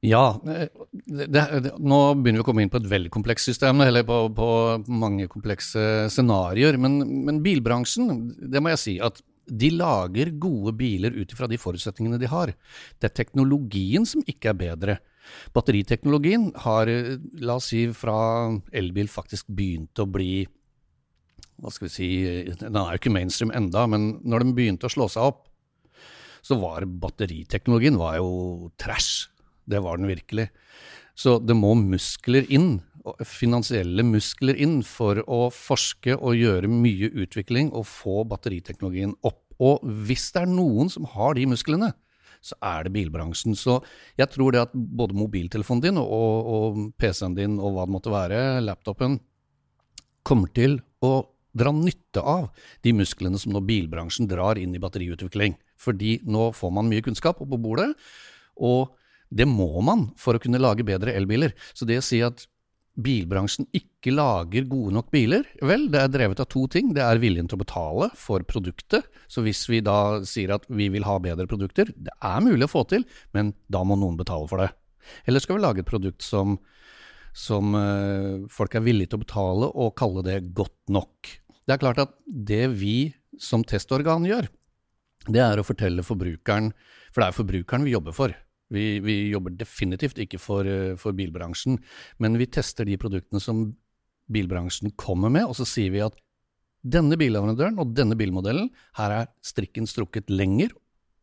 Ja, 0.06 0.26
det, 0.44 1.28
det, 1.34 1.44
nå 1.82 2.00
begynner 2.20 2.42
vi 2.42 2.44
å 2.44 2.48
komme 2.48 2.66
inn 2.66 2.72
på 2.72 2.80
et 2.82 2.90
veldig 2.92 3.12
komplekst 3.14 3.50
system, 3.52 3.82
eller 3.86 4.06
på, 4.08 4.20
på 4.36 4.50
mange 4.92 5.28
komplekse 5.32 6.06
scenarioer. 6.14 6.78
Men, 6.82 7.00
men, 7.28 7.42
bilbransjen, 7.46 8.12
det 8.40 8.62
må 8.64 8.74
jeg 8.74 8.84
si, 8.84 8.96
at 9.04 9.22
de 9.46 9.70
lager 9.76 10.32
gode 10.42 10.74
biler 10.78 11.14
ut 11.14 11.34
ifra 11.34 11.50
de 11.50 11.60
forutsetningene 11.62 12.20
de 12.22 12.30
har. 12.32 12.54
Det 12.98 13.10
er 13.10 13.18
teknologien 13.22 14.08
som 14.10 14.26
ikke 14.26 14.52
er 14.54 14.62
bedre. 14.62 14.98
Batteriteknologien 15.54 16.52
har, 16.66 16.90
la 17.42 17.58
oss 17.58 17.72
si, 17.74 17.86
fra 17.98 18.18
elbil 18.74 19.10
faktisk 19.12 19.50
begynt 19.54 20.02
å 20.02 20.10
bli 20.10 20.46
hva 21.62 21.72
skal 21.72 21.88
vi 21.88 21.94
si, 21.94 22.08
Den 22.60 22.76
er 22.76 22.96
jo 22.96 23.00
ikke 23.00 23.14
mainstream 23.16 23.54
enda, 23.56 23.86
men 23.88 24.18
når 24.28 24.44
den 24.44 24.56
begynte 24.58 24.90
å 24.90 24.92
slå 24.92 25.08
seg 25.12 25.30
opp, 25.30 25.46
så 26.46 26.58
var 26.62 26.86
batteriteknologien 26.86 27.96
var 27.98 28.20
jo 28.20 28.72
trash. 28.78 29.30
Det 29.66 29.82
var 29.84 29.98
den 30.00 30.10
virkelig. 30.10 30.50
Så 31.16 31.38
det 31.40 31.56
må 31.58 31.74
muskler 31.80 32.48
inn, 32.52 32.80
finansielle 33.26 34.04
muskler 34.06 34.58
inn, 34.60 34.82
for 34.84 35.22
å 35.32 35.48
forske 35.54 36.18
og 36.18 36.38
gjøre 36.38 36.72
mye 36.72 37.12
utvikling 37.26 37.72
og 37.74 37.88
få 37.90 38.24
batteriteknologien 38.30 39.16
opp. 39.26 39.42
Og 39.64 39.86
hvis 40.08 40.32
det 40.36 40.44
er 40.44 40.52
noen 40.52 40.92
som 40.92 41.08
har 41.14 41.38
de 41.38 41.46
musklene, 41.48 41.94
så 42.46 42.58
er 42.62 42.86
det 42.86 42.94
bilbransjen. 42.94 43.56
Så 43.58 43.80
jeg 44.20 44.30
tror 44.34 44.54
det 44.54 44.66
at 44.68 44.74
både 44.76 45.18
mobiltelefonen 45.18 45.86
din 45.86 46.02
og, 46.02 46.50
og 46.56 46.82
PC-en 47.00 47.38
din 47.38 47.56
og 47.58 47.78
hva 47.78 47.88
det 47.88 47.96
måtte 47.96 48.14
være, 48.14 48.42
laptopen, 48.66 49.18
kommer 50.26 50.52
til 50.54 50.80
å 51.06 51.16
dra 51.56 51.72
nytte 51.72 52.20
av 52.20 52.50
de 52.84 52.92
musklene 52.98 53.40
som 53.40 53.54
nå 53.56 53.62
bilbransjen 53.66 54.28
drar 54.30 54.60
inn 54.60 54.76
i 54.76 54.82
batteriutvikling. 54.82 55.56
Fordi 55.80 56.20
nå 56.28 56.50
får 56.56 56.74
man 56.76 56.90
mye 56.92 57.04
kunnskap 57.06 57.40
på 57.40 57.60
bordet, 57.62 57.94
og 58.56 58.96
det 59.36 59.48
må 59.50 59.70
man 59.84 60.10
for 60.20 60.38
å 60.38 60.42
kunne 60.42 60.62
lage 60.62 60.86
bedre 60.88 61.14
elbiler. 61.16 61.56
Så 61.76 61.88
det 61.88 62.00
å 62.00 62.06
si 62.06 62.22
at 62.24 62.46
bilbransjen 62.96 63.68
ikke 63.76 64.14
lager 64.16 64.68
gode 64.70 64.94
nok 64.96 65.10
biler, 65.12 65.44
vel, 65.60 65.90
det 65.92 66.00
er 66.00 66.14
drevet 66.14 66.40
av 66.40 66.48
to 66.52 66.64
ting. 66.72 66.94
Det 66.96 67.04
er 67.04 67.20
viljen 67.20 67.50
til 67.50 67.58
å 67.58 67.64
betale 67.66 68.08
for 68.16 68.46
produktet. 68.48 69.10
Så 69.28 69.44
hvis 69.44 69.66
vi 69.68 69.82
da 69.84 70.24
sier 70.28 70.56
at 70.56 70.68
vi 70.72 70.88
vil 70.94 71.08
ha 71.08 71.18
bedre 71.20 71.48
produkter, 71.52 71.92
det 71.92 72.16
er 72.16 72.46
mulig 72.46 72.70
å 72.70 72.72
få 72.72 72.86
til, 72.92 73.04
men 73.36 73.52
da 73.68 73.84
må 73.84 74.00
noen 74.00 74.20
betale 74.20 74.48
for 74.52 74.64
det. 74.64 74.72
Eller 75.28 75.44
skal 75.44 75.60
vi 75.60 75.66
lage 75.66 75.84
et 75.84 75.90
produkt 75.90 76.24
som, 76.26 76.56
som 77.36 77.76
uh, 77.76 78.48
folk 78.52 78.78
er 78.78 78.86
villige 78.88 79.12
til 79.12 79.20
å 79.20 79.26
betale, 79.26 79.70
og 79.76 79.98
kalle 80.00 80.24
det 80.26 80.40
godt 80.56 80.80
nok? 80.96 81.36
Det 81.66 81.76
er 81.76 81.82
klart 81.82 82.02
at 82.06 82.16
det 82.26 82.70
vi 82.80 83.12
som 83.42 83.66
testorgan 83.68 84.24
gjør, 84.28 84.48
det 85.26 85.42
er 85.42 85.60
å 85.60 85.66
fortelle 85.66 86.06
forbrukeren, 86.06 86.72
for 87.12 87.22
det 87.22 87.28
er 87.28 87.40
forbrukeren 87.42 87.86
vi 87.88 87.96
jobber 87.96 88.16
for. 88.16 88.34
Vi, 88.74 89.00
vi 89.06 89.16
jobber 89.30 89.54
definitivt 89.54 90.20
ikke 90.24 90.40
for, 90.42 90.66
eh, 90.66 90.96
for, 90.98 91.14
bilbransjen, 91.18 91.78
men 92.18 92.38
vi 92.40 92.50
tester 92.50 92.88
de 92.88 92.98
produktene 92.98 93.42
som 93.42 93.68
bilbransjen 94.32 94.96
kommer 94.98 95.30
med, 95.30 95.46
og 95.46 95.54
så 95.60 95.68
sier 95.70 95.94
vi 95.94 96.02
at 96.02 96.18
denne 96.86 97.18
billeverandøren 97.18 97.78
og 97.82 97.94
denne 97.98 98.18
bilmodellen, 98.18 98.72
her 98.98 99.14
er 99.14 99.30
strikken 99.46 99.90
strukket 99.90 100.30
lenger 100.34 100.74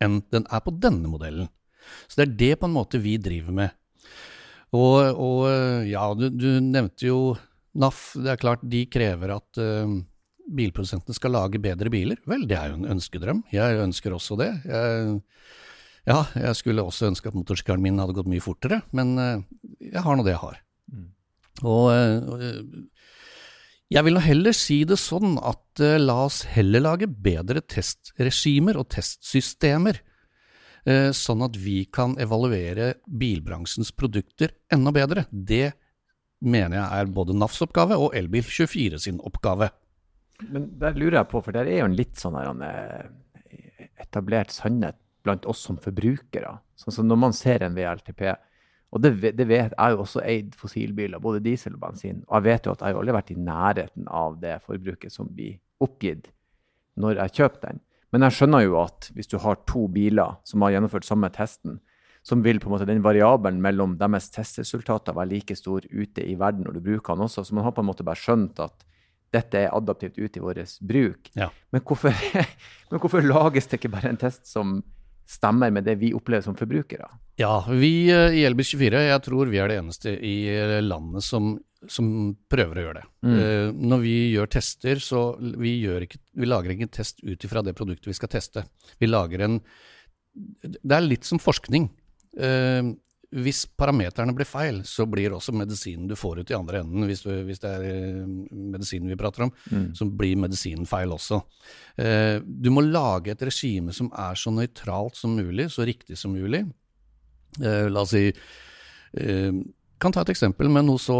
enn 0.03 0.21
den 0.33 0.47
er 0.51 0.63
på 0.63 0.73
denne 0.83 1.11
modellen. 1.11 1.49
Så 2.07 2.19
det 2.19 2.25
er 2.25 2.37
det 2.39 2.53
på 2.61 2.69
en 2.69 2.75
måte 2.75 2.99
vi 3.03 3.17
driver 3.19 3.55
med. 3.55 3.75
Og, 4.73 4.97
og 5.19 5.39
eh, 5.51 5.91
ja, 5.91 6.05
du, 6.17 6.29
du, 6.31 6.47
nevnte 6.63 7.07
jo 7.07 7.19
NAF. 7.79 8.13
Det 8.19 8.33
er 8.33 8.41
klart 8.41 8.63
de 8.69 8.83
krever 8.91 9.35
at 9.35 9.59
uh, 9.61 9.91
bilprodusentene 10.53 11.15
skal 11.17 11.35
lage 11.35 11.61
bedre 11.61 11.91
biler. 11.93 12.19
Vel, 12.29 12.47
det 12.49 12.57
er 12.57 12.71
jo 12.71 12.79
en 12.79 12.91
ønskedrøm. 12.95 13.43
Jeg 13.53 13.79
ønsker 13.83 14.15
også 14.15 14.37
det. 14.41 14.49
Jeg 14.65 15.19
ja, 16.03 16.19
jeg 16.35 16.55
skulle 16.59 16.83
også 16.83 17.07
ønske 17.07 17.29
at 17.31 17.35
motorsykkelen 17.37 17.83
min 17.83 17.99
hadde 18.01 18.15
gått 18.17 18.27
mye 18.31 18.43
fortere, 18.43 18.81
men 18.95 19.15
eh, 19.21 19.43
jeg 19.93 20.03
har 20.03 20.17
nå 20.17 20.25
det 20.25 20.33
jeg 20.33 20.41
har. 20.41 20.57
Mm. 20.91 21.05
Og, 21.63 21.85
eh, 21.93 22.57
jeg 23.93 24.03
vil 24.07 24.17
nå 24.17 24.23
heller 24.25 24.57
si 24.57 24.81
det 24.89 24.97
sånn 24.99 25.37
at 25.37 25.83
uh, 25.83 25.99
la 26.01 26.15
oss 26.25 26.41
heller 26.49 26.81
lage 26.81 27.07
bedre 27.07 27.61
testregimer 27.61 28.79
og 28.81 28.89
testsystemer, 28.95 30.01
sånn 31.15 31.39
at 31.45 31.55
vi 31.63 31.85
kan 31.95 32.17
evaluere 32.19 32.89
bilbransjens 33.07 33.93
produkter 33.95 34.51
enda 34.73 34.91
bedre. 34.91 35.21
Det 35.31 35.69
mener 36.43 36.75
jeg 36.75 36.97
er 36.97 37.13
både 37.15 37.35
NAFs 37.37 37.63
oppgave 37.63 37.95
og 37.95 38.17
Elbil24 38.19 38.99
sin 39.05 39.21
oppgave. 39.23 39.69
Men 40.43 40.65
der 40.81 40.97
lurer 40.99 41.21
jeg 41.21 41.29
på, 41.31 41.39
for 41.45 41.55
der 41.55 41.71
er 41.71 41.79
jo 41.79 41.87
en 41.87 41.95
litt 41.95 42.19
sånn 42.19 42.35
etablert 43.95 44.51
sannhet 44.51 44.99
blant 45.23 45.45
oss 45.49 45.63
som 45.65 45.79
forbrukere. 45.81 46.57
Sånn 46.79 46.95
som 46.95 47.07
når 47.07 47.21
man 47.21 47.35
ser 47.35 47.63
en 47.63 47.75
VLTP. 47.77 48.25
Og 48.93 49.01
det, 49.01 49.13
det 49.33 49.47
vet 49.49 49.71
jeg 49.71 49.79
har 49.79 49.95
jo 49.95 50.03
også 50.03 50.21
eid 50.21 50.53
fossilbiler, 50.57 51.21
både 51.23 51.41
diesel 51.45 51.77
og 51.77 51.81
bensin. 51.85 52.21
Og 52.27 52.37
jeg 52.37 52.47
vet 52.49 52.67
jo 52.67 52.75
at 52.75 52.83
jeg 52.83 52.93
har 52.93 53.01
aldri 53.01 53.15
vært 53.15 53.33
i 53.33 53.39
nærheten 53.39 54.11
av 54.11 54.37
det 54.41 54.59
forbruket 54.67 55.13
som 55.13 55.31
blir 55.33 55.57
oppgitt 55.83 56.29
når 57.01 57.23
jeg 57.23 57.35
kjøper 57.39 57.65
den. 57.65 57.81
Men 58.13 58.27
jeg 58.27 58.37
skjønner 58.37 58.61
jo 58.67 58.77
at 58.83 59.09
hvis 59.15 59.31
du 59.31 59.39
har 59.41 59.57
to 59.65 59.87
biler 59.89 60.37
som 60.45 60.61
har 60.61 60.75
gjennomført 60.75 61.07
samme 61.07 61.31
testen, 61.33 61.79
som 62.23 62.43
vil 62.45 62.59
på 62.61 62.69
en 62.69 62.75
måte 62.75 62.87
den 62.87 63.01
variabelen 63.03 63.59
mellom 63.63 63.97
deres 63.99 64.29
testresultater 64.31 65.15
være 65.17 65.31
like 65.33 65.57
stor 65.59 65.83
ute 65.89 66.23
i 66.23 66.37
verden 66.39 66.63
når 66.63 66.77
du 66.77 66.85
bruker 66.85 67.17
den 67.17 67.25
også. 67.25 67.43
Så 67.43 67.55
man 67.57 67.65
har 67.65 67.73
på 67.75 67.83
en 67.83 67.89
måte 67.89 68.05
bare 68.05 68.19
skjønt 68.19 68.61
at 68.63 68.85
dette 69.33 69.59
er 69.59 69.73
adaptivt 69.73 70.19
ut 70.21 70.37
i 70.37 70.43
vår 70.43 70.61
bruk. 70.85 71.31
Ja. 71.35 71.49
Men, 71.73 71.81
hvorfor, 71.81 72.13
men 72.91 73.01
hvorfor 73.01 73.25
lages 73.25 73.67
det 73.67 73.81
ikke 73.81 73.95
bare 73.97 74.13
en 74.13 74.21
test 74.21 74.45
som 74.47 74.77
stemmer 75.29 75.71
med 75.73 75.85
det 75.87 75.97
vi 76.01 76.13
opplever 76.15 76.45
som 76.45 76.57
forbrukere? 76.57 77.07
Ja, 77.39 77.63
vi 77.69 78.11
eh, 78.13 78.35
i 78.37 78.43
Elbil24, 78.45 79.05
jeg 79.07 79.21
tror 79.25 79.49
vi 79.49 79.61
er 79.61 79.71
det 79.71 79.79
eneste 79.81 80.13
i 80.13 80.35
eh, 80.53 80.75
landet 80.85 81.25
som, 81.25 81.55
som 81.89 82.07
prøver 82.51 82.79
å 82.79 82.85
gjøre 82.85 82.99
det. 82.99 83.07
Mm. 83.25 83.37
Uh, 83.37 83.69
når 83.93 84.03
vi 84.03 84.13
gjør 84.35 84.51
tester, 84.57 85.01
så 85.01 85.23
vi, 85.39 85.79
ikke, 86.05 86.21
vi 86.37 86.49
lager 86.49 86.73
ikke 86.73 86.87
en 86.89 86.93
test 86.99 87.23
ut 87.25 87.47
ifra 87.47 87.63
det 87.65 87.75
produktet 87.77 88.11
vi 88.11 88.17
skal 88.17 88.31
teste. 88.35 88.65
Vi 89.01 89.09
lager 89.09 89.47
en 89.47 89.57
Det 90.33 90.95
er 90.95 91.05
litt 91.05 91.25
som 91.27 91.41
forskning. 91.41 91.89
Uh, 92.37 92.93
hvis 93.33 93.63
parameterne 93.79 94.33
blir 94.35 94.47
feil, 94.47 94.81
så 94.85 95.05
blir 95.09 95.33
også 95.33 95.53
medisinen 95.55 96.07
du 96.09 96.15
får 96.17 96.43
ut 96.43 96.51
i 96.53 96.57
andre 96.57 96.83
enden, 96.83 97.05
hvis, 97.09 97.23
du, 97.25 97.31
hvis 97.47 97.61
det 97.63 97.71
er 97.71 97.85
eh, 97.87 98.33
medisinen 98.73 99.09
vi 99.09 99.17
prater 99.19 99.47
om, 99.47 99.53
mm. 99.71 99.87
så 99.97 100.07
blir 100.09 100.39
medisinen 100.41 100.87
feil 100.89 101.13
også. 101.15 101.41
Eh, 101.97 102.37
du 102.43 102.69
må 102.73 102.85
lage 102.85 103.33
et 103.33 103.45
regime 103.45 103.95
som 103.95 104.11
er 104.11 104.37
så 104.39 104.53
nøytralt 104.53 105.17
som 105.17 105.33
mulig, 105.37 105.69
så 105.73 105.87
riktig 105.87 106.19
som 106.19 106.35
mulig. 106.35 106.65
Eh, 107.61 107.87
la 107.89 108.05
oss 108.05 108.13
si 108.15 108.27
eh, 108.29 109.63
Kan 110.01 110.11
ta 110.11 110.23
et 110.25 110.33
eksempel 110.33 110.67
med 110.73 110.83
noe 110.83 110.99
så 110.99 111.15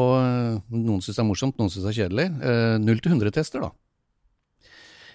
Noen 0.73 0.99
syns 1.05 1.19
er 1.21 1.23
morsomt, 1.23 1.55
noen 1.55 1.69
syns 1.71 1.85
er 1.87 1.95
kjedelig. 1.95 2.25
Null 2.83 2.97
0 2.97 3.03
til 3.05 3.13
100-tester, 3.13 3.63
da. 3.63 3.69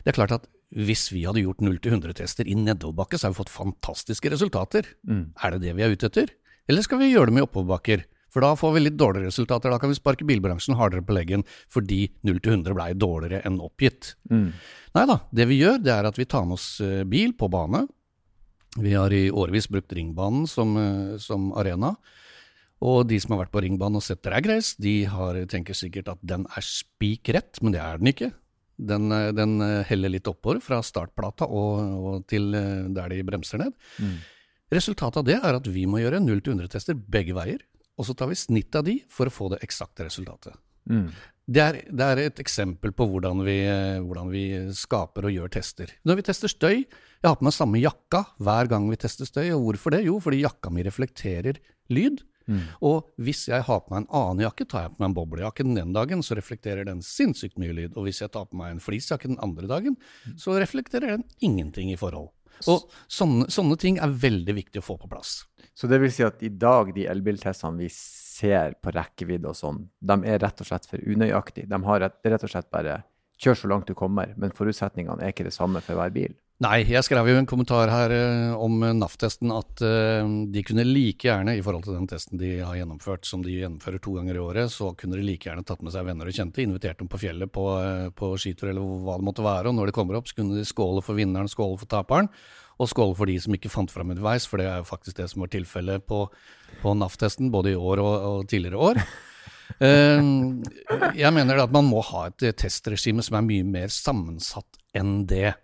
Det 0.01 0.15
er 0.15 0.17
klart 0.17 0.33
at 0.39 0.47
hvis 0.73 1.11
vi 1.13 1.27
hadde 1.29 1.43
gjort 1.43 1.61
0 1.65 1.77
til 1.85 1.97
100-tester 1.99 2.49
i 2.49 2.57
nedoverbakke, 2.57 3.19
så 3.19 3.27
hadde 3.27 3.37
vi 3.37 3.43
fått 3.43 3.53
fantastiske 3.53 4.33
resultater. 4.33 4.89
Mm. 5.09 5.25
Er 5.37 5.53
det 5.53 5.61
det 5.67 5.75
vi 5.77 5.85
er 5.85 5.93
ute 5.93 6.09
etter? 6.09 6.33
Eller 6.69 6.85
skal 6.85 7.01
vi 7.01 7.13
gjøre 7.13 7.31
det 7.31 7.39
med 7.39 7.49
oppoverbakker? 7.49 8.05
For 8.33 8.45
da 8.45 8.53
får 8.59 8.75
vi 8.75 8.83
litt 8.85 8.99
dårligere 9.01 9.31
resultater. 9.31 9.73
Da 9.73 9.81
kan 9.81 9.91
vi 9.91 9.97
sparke 9.97 10.27
bilbransjen 10.29 10.77
hardere 10.79 11.05
på 11.05 11.17
leggen 11.17 11.45
fordi 11.73 12.05
0 12.29 12.41
til 12.45 12.59
100 12.59 12.77
blei 12.77 12.91
dårligere 12.97 13.41
enn 13.49 13.61
oppgitt. 13.65 14.13
Mm. 14.31 14.51
Nei 14.99 15.05
da, 15.09 15.21
det 15.35 15.49
vi 15.49 15.63
gjør, 15.63 15.81
det 15.83 15.95
er 15.95 16.09
at 16.09 16.21
vi 16.21 16.29
tar 16.29 16.45
med 16.49 16.59
oss 16.59 16.69
eh, 16.85 17.05
bil 17.09 17.33
på 17.39 17.49
bane. 17.53 17.87
Vi 18.79 18.93
har 18.93 19.13
i 19.17 19.31
årevis 19.33 19.71
brukt 19.73 19.95
Ringbanen 19.97 20.45
som, 20.51 20.77
eh, 20.77 21.17
som 21.23 21.51
arena. 21.57 21.95
Og 22.85 23.09
de 23.11 23.17
som 23.19 23.35
har 23.35 23.43
vært 23.43 23.57
på 23.57 23.63
ringbanen 23.65 23.99
og 23.99 24.05
sett 24.07 24.21
drag 24.23 24.47
race, 24.47 24.77
de 24.79 25.01
har, 25.11 25.41
tenker 25.51 25.75
sikkert 25.75 26.13
at 26.13 26.21
den 26.23 26.45
er 26.47 26.63
spik 26.63 27.33
rett, 27.35 27.59
men 27.59 27.75
det 27.75 27.81
er 27.83 27.99
den 27.99 28.13
ikke. 28.13 28.29
Den, 28.79 29.11
eh, 29.11 29.33
den 29.35 29.57
heller 29.89 30.13
litt 30.13 30.29
oppover 30.31 30.61
fra 30.63 30.79
startplata 30.85 31.49
og, 31.49 31.81
og 31.99 32.27
til 32.31 32.53
der 32.53 33.09
de 33.11 33.25
bremser 33.27 33.65
ned. 33.65 33.75
Mm. 33.99 34.19
Resultatet 34.75 35.23
av 35.23 35.27
det 35.27 35.39
er 35.39 35.57
at 35.57 35.69
vi 35.73 35.87
må 35.89 36.03
gjøre 36.03 36.21
0-100-tester 36.21 36.97
begge 36.99 37.37
veier, 37.37 37.63
og 37.99 38.07
så 38.07 38.15
tar 38.15 38.31
vi 38.31 38.39
snitt 38.39 38.77
av 38.79 38.87
de 38.87 38.99
for 39.11 39.29
å 39.29 39.35
få 39.35 39.51
det 39.55 39.63
eksakte 39.65 40.07
resultatet. 40.07 40.57
Mm. 40.89 41.09
Det, 41.49 41.61
er, 41.63 41.79
det, 41.89 42.05
er, 42.05 42.21
et 42.29 42.41
eksempel 42.43 42.93
på 42.97 43.07
hvordan 43.09 43.43
vi, 43.47 43.59
hvordan 44.05 44.33
vi, 44.33 44.45
skaper 44.77 45.29
og 45.29 45.35
gjør 45.35 45.53
tester. 45.59 45.93
Når 46.09 46.21
vi 46.21 46.27
tester 46.29 46.53
støy, 46.53 46.83
jeg 46.85 47.27
har 47.27 47.39
på 47.41 47.47
meg 47.49 47.57
samme 47.57 47.81
jakka 47.81 48.25
hver 48.45 48.69
gang 48.71 48.89
vi 48.91 49.01
tester 49.01 49.29
støy. 49.29 49.47
Og 49.57 49.65
hvorfor 49.65 49.97
det? 49.97 50.05
Jo, 50.07 50.19
fordi 50.23 50.43
jakka 50.45 50.73
mi 50.73 50.85
reflekterer 50.87 51.61
lyd. 51.93 52.23
Mm. 52.49 52.63
Og 52.89 53.09
hvis 53.21 53.45
jeg 53.51 53.65
har 53.65 53.81
på 53.85 53.93
meg 53.93 54.05
en 54.05 54.11
annen 54.21 54.47
jakke, 54.47 54.65
tar 54.69 54.87
jeg 54.87 54.95
på 54.95 55.03
meg 55.03 55.11
en 55.11 55.17
boblejakke 55.19 55.67
den 55.67 55.81
ene 55.81 55.97
dagen, 55.97 56.25
så 56.25 56.37
reflekterer 56.39 56.89
den 56.89 57.03
sinnssykt 57.05 57.61
mye 57.61 57.77
lyd. 57.77 57.97
Og 57.97 58.09
hvis 58.09 58.23
jeg 58.25 58.33
tar 58.33 58.49
på 58.49 58.61
meg 58.61 58.77
en 58.77 58.85
fleecejakke 58.85 59.33
den 59.33 59.41
andre 59.45 59.69
dagen, 59.69 59.99
mm. 60.25 60.39
så 60.41 60.57
reflekterer 60.61 61.17
den 61.17 61.27
ingenting 61.45 61.93
i 61.93 62.01
forhold. 62.01 62.31
Og 62.67 62.89
sånne, 63.07 63.47
sånne, 63.53 63.77
ting 63.81 64.01
er 64.03 64.17
veldig 64.25 64.57
viktig 64.57 64.83
å 64.83 64.87
få 64.87 64.99
på 64.99 65.11
plass. 65.11 65.43
Så 65.79 65.87
det 65.91 66.01
vil 66.03 66.11
si 66.13 66.25
at 66.27 66.43
i 66.43 66.51
dag, 66.51 66.91
de 66.95 67.07
elbiltestene 67.07 67.85
vi 67.85 67.91
ser 67.93 68.75
på 68.83 68.93
rekkevidde 68.95 69.53
og 69.53 69.59
sånn, 69.59 69.85
de 70.01 70.19
er 70.27 70.43
rett 70.43 70.65
og 70.65 70.69
slett 70.71 70.89
for 70.91 71.03
unøyaktige. 71.03 71.71
De 71.71 71.79
har 71.87 72.03
rett, 72.03 72.19
rett 72.27 72.47
og 72.47 72.53
slett 72.53 72.71
bare 72.75 73.03
kjør 73.39 73.61
så 73.61 73.71
langt 73.71 73.91
du 73.91 73.95
kommer, 73.99 74.33
men 74.37 74.55
forutsetningene 74.55 75.23
er 75.23 75.35
ikke 75.35 75.47
det 75.47 75.55
samme 75.55 75.83
for 75.85 75.99
hver 75.99 76.11
bil. 76.15 76.35
Nei, 76.59 76.81
jeg 76.91 77.05
skrev 77.07 77.29
jo 77.31 77.37
en 77.39 77.47
kommentar 77.47 77.87
her 77.87 78.11
uh, 78.11 78.57
om 78.59 78.81
NAF-testen 78.83 79.53
at 79.55 79.79
uh, 79.79 80.27
de 80.51 80.63
kunne 80.67 80.83
like 80.89 81.23
gjerne, 81.29 81.53
i 81.55 81.61
forhold 81.63 81.85
til 81.87 81.95
den 81.95 82.09
testen 82.11 82.41
de 82.41 82.57
har 82.67 82.75
gjennomført, 82.75 83.29
som 83.31 83.45
de 83.45 83.61
gjennomfører 83.61 84.03
to 84.03 84.17
ganger 84.17 84.35
i 84.35 84.43
året, 84.43 84.73
så 84.75 84.89
kunne 84.99 85.21
de 85.21 85.23
like 85.23 85.47
gjerne 85.47 85.63
tatt 85.63 85.85
med 85.87 85.95
seg 85.95 86.09
venner 86.09 86.27
og 86.27 86.35
kjente, 86.35 86.65
invitert 86.65 86.99
dem 86.99 87.11
på 87.13 87.21
fjellet 87.23 87.53
på, 87.55 87.67
uh, 87.79 88.09
på 88.11 88.33
skitur 88.43 88.73
eller 88.73 88.83
hva 89.07 89.21
det 89.21 89.27
måtte 89.29 89.45
være, 89.47 89.71
og 89.71 89.77
når 89.79 89.93
de 89.93 89.95
kommer 90.01 90.19
opp, 90.19 90.27
så 90.27 90.41
kunne 90.41 90.59
de 90.59 90.67
skåle 90.67 91.05
for 91.07 91.21
vinneren, 91.21 91.53
skåle 91.53 91.79
for 91.79 91.93
taperen, 91.95 92.33
og 92.83 92.91
skåle 92.91 93.15
for 93.21 93.31
de 93.31 93.39
som 93.47 93.55
ikke 93.55 93.71
fant 93.71 93.95
fram 93.95 94.11
underveis, 94.17 94.51
for 94.51 94.59
det 94.59 94.67
er 94.67 94.83
jo 94.83 94.91
faktisk 94.91 95.21
det 95.21 95.29
som 95.31 95.47
var 95.47 95.55
tilfellet 95.55 96.09
på, 96.11 96.25
på 96.83 96.97
NAF-testen, 96.99 97.55
både 97.55 97.77
i 97.77 97.79
år 97.79 98.03
og, 98.03 98.29
og 98.33 98.51
tidligere 98.51 98.83
år. 98.91 99.03
jeg 101.23 101.33
mener 101.39 101.63
at 101.63 101.71
man 101.71 101.87
må 101.87 102.03
ha 102.11 102.27
et 102.33 102.51
testregime 102.59 103.23
som 103.23 103.39
er 103.39 103.47
mye 103.47 103.71
mer 103.79 103.95
sammensatt 103.95 104.83
enn 104.99 105.21
det. 105.31 105.55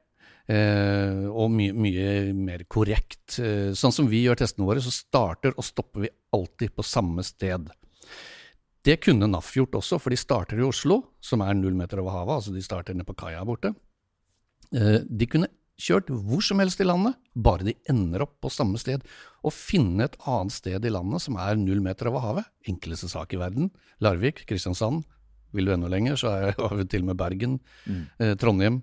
Uh, 0.44 1.24
og 1.32 1.48
mye, 1.54 1.72
mye, 1.72 2.08
mer 2.36 2.66
korrekt. 2.68 3.38
Uh, 3.40 3.72
sånn 3.76 3.94
som 3.96 4.08
vi 4.10 4.20
gjør 4.26 4.42
testene 4.42 4.66
våre, 4.68 4.82
så 4.84 4.92
starter 4.92 5.54
og 5.56 5.64
stopper 5.64 6.04
vi 6.04 6.12
alltid 6.36 6.74
på 6.76 6.84
samme 6.84 7.24
sted. 7.24 7.70
Det 8.84 8.98
kunne 9.00 9.30
NAF 9.30 9.54
gjort 9.56 9.78
også, 9.80 9.96
for 10.02 10.12
de 10.12 10.20
starter 10.20 10.60
i 10.60 10.66
Oslo, 10.66 11.00
som 11.24 11.40
er 11.40 11.56
null 11.56 11.76
meter 11.78 12.02
over 12.02 12.18
havet. 12.18 12.34
altså 12.36 12.52
De 12.52 12.64
starter 12.64 12.96
nede 12.96 13.08
på 13.08 13.16
kaia 13.22 13.40
borte. 13.48 13.72
Uh, 14.68 15.00
de 15.08 15.28
kunne 15.32 15.48
kjørt 15.80 16.12
hvor 16.12 16.44
som 16.44 16.60
helst 16.60 16.82
i 16.84 16.86
landet, 16.86 17.16
bare 17.32 17.64
de 17.70 17.74
ender 17.90 18.26
opp 18.26 18.36
på 18.44 18.52
samme 18.52 18.76
sted. 18.82 19.00
Og 19.40 19.56
finne 19.56 20.04
et 20.04 20.20
annet 20.28 20.52
sted 20.52 20.84
i 20.84 20.92
landet 20.92 21.24
som 21.24 21.40
er 21.40 21.56
null 21.56 21.80
meter 21.84 22.12
over 22.12 22.20
havet. 22.26 22.52
Enkleste 22.68 23.08
sak 23.08 23.32
i 23.32 23.40
verden. 23.40 23.72
Larvik, 24.04 24.44
Kristiansand. 24.50 25.06
Vil 25.56 25.70
du 25.70 25.72
enda 25.72 25.88
lenger, 25.88 26.20
så 26.20 26.36
er 26.36 26.54
vi 26.76 26.84
til 26.84 27.06
og 27.06 27.14
med 27.14 27.18
Bergen, 27.24 27.58
mm. 27.88 28.36
Trondheim. 28.42 28.82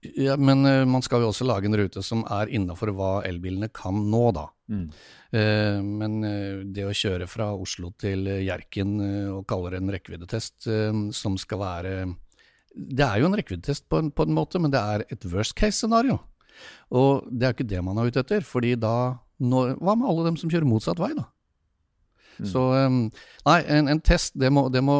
Ja, 0.00 0.36
Men 0.36 0.64
uh, 0.64 0.86
man 0.88 1.02
skal 1.04 1.20
jo 1.20 1.28
også 1.28 1.44
lage 1.44 1.68
en 1.68 1.76
rute 1.76 2.02
som 2.04 2.22
er 2.32 2.48
innafor 2.56 2.92
hva 2.96 3.10
elbilene 3.28 3.68
kan 3.74 3.98
nå, 4.10 4.22
da. 4.32 4.46
Mm. 4.72 4.86
Uh, 5.34 5.78
men 5.84 6.16
uh, 6.24 6.62
det 6.64 6.86
å 6.88 6.94
kjøre 6.96 7.28
fra 7.28 7.50
Oslo 7.52 7.92
til 8.00 8.24
Hjerkinn 8.40 8.96
og 9.34 9.44
kalle 9.50 9.74
det 9.74 9.82
en 9.82 9.92
rekkeviddetest 9.92 10.70
som 11.16 11.36
skal 11.40 11.60
være 11.60 11.92
Det 12.72 13.04
er 13.04 13.20
jo 13.20 13.28
en 13.28 13.36
rekkeviddetest 13.36 13.88
på, 13.92 14.02
på, 14.08 14.26
en 14.26 14.36
måte, 14.36 14.62
men 14.62 14.72
det 14.72 14.80
er 14.80 15.04
et 15.10 15.26
worst 15.32 15.56
case-scenario. 15.58 16.16
Og 16.96 17.28
det 17.28 17.44
er 17.44 17.52
jo 17.52 17.58
ikke 17.58 17.72
det 17.74 17.84
man 17.84 18.00
er 18.00 18.08
ute 18.08 18.24
etter. 18.24 18.46
fordi 18.46 18.76
da 18.80 19.18
når, 19.40 19.76
Hva 19.80 19.96
med 19.96 20.08
alle 20.08 20.30
dem 20.30 20.40
som 20.40 20.52
kjører 20.52 20.68
motsatt 20.68 21.00
vei, 21.00 21.12
da? 21.16 21.28
Mm. 22.40 22.48
Så 22.48 22.62
nei, 23.44 23.58
en, 23.76 23.88
en 23.92 24.00
test, 24.00 24.34
det 24.40 24.48
må, 24.52 24.64
det 24.72 24.80
må, 24.84 24.96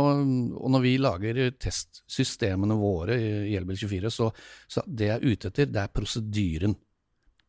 Og 0.61 0.70
når 0.75 0.85
vi 0.85 0.94
lager 1.00 1.40
testsystemene 1.56 2.76
våre 2.76 3.16
i, 3.16 3.30
i 3.50 3.59
Elbil24, 3.59 4.12
så, 4.12 4.30
så 4.68 4.85
det 4.87 5.09
jeg 5.09 5.16
er 5.16 5.26
ute 5.26 5.50
etter, 5.50 5.70
det 5.73 5.82
er 5.82 5.92
prosedyren. 5.94 6.76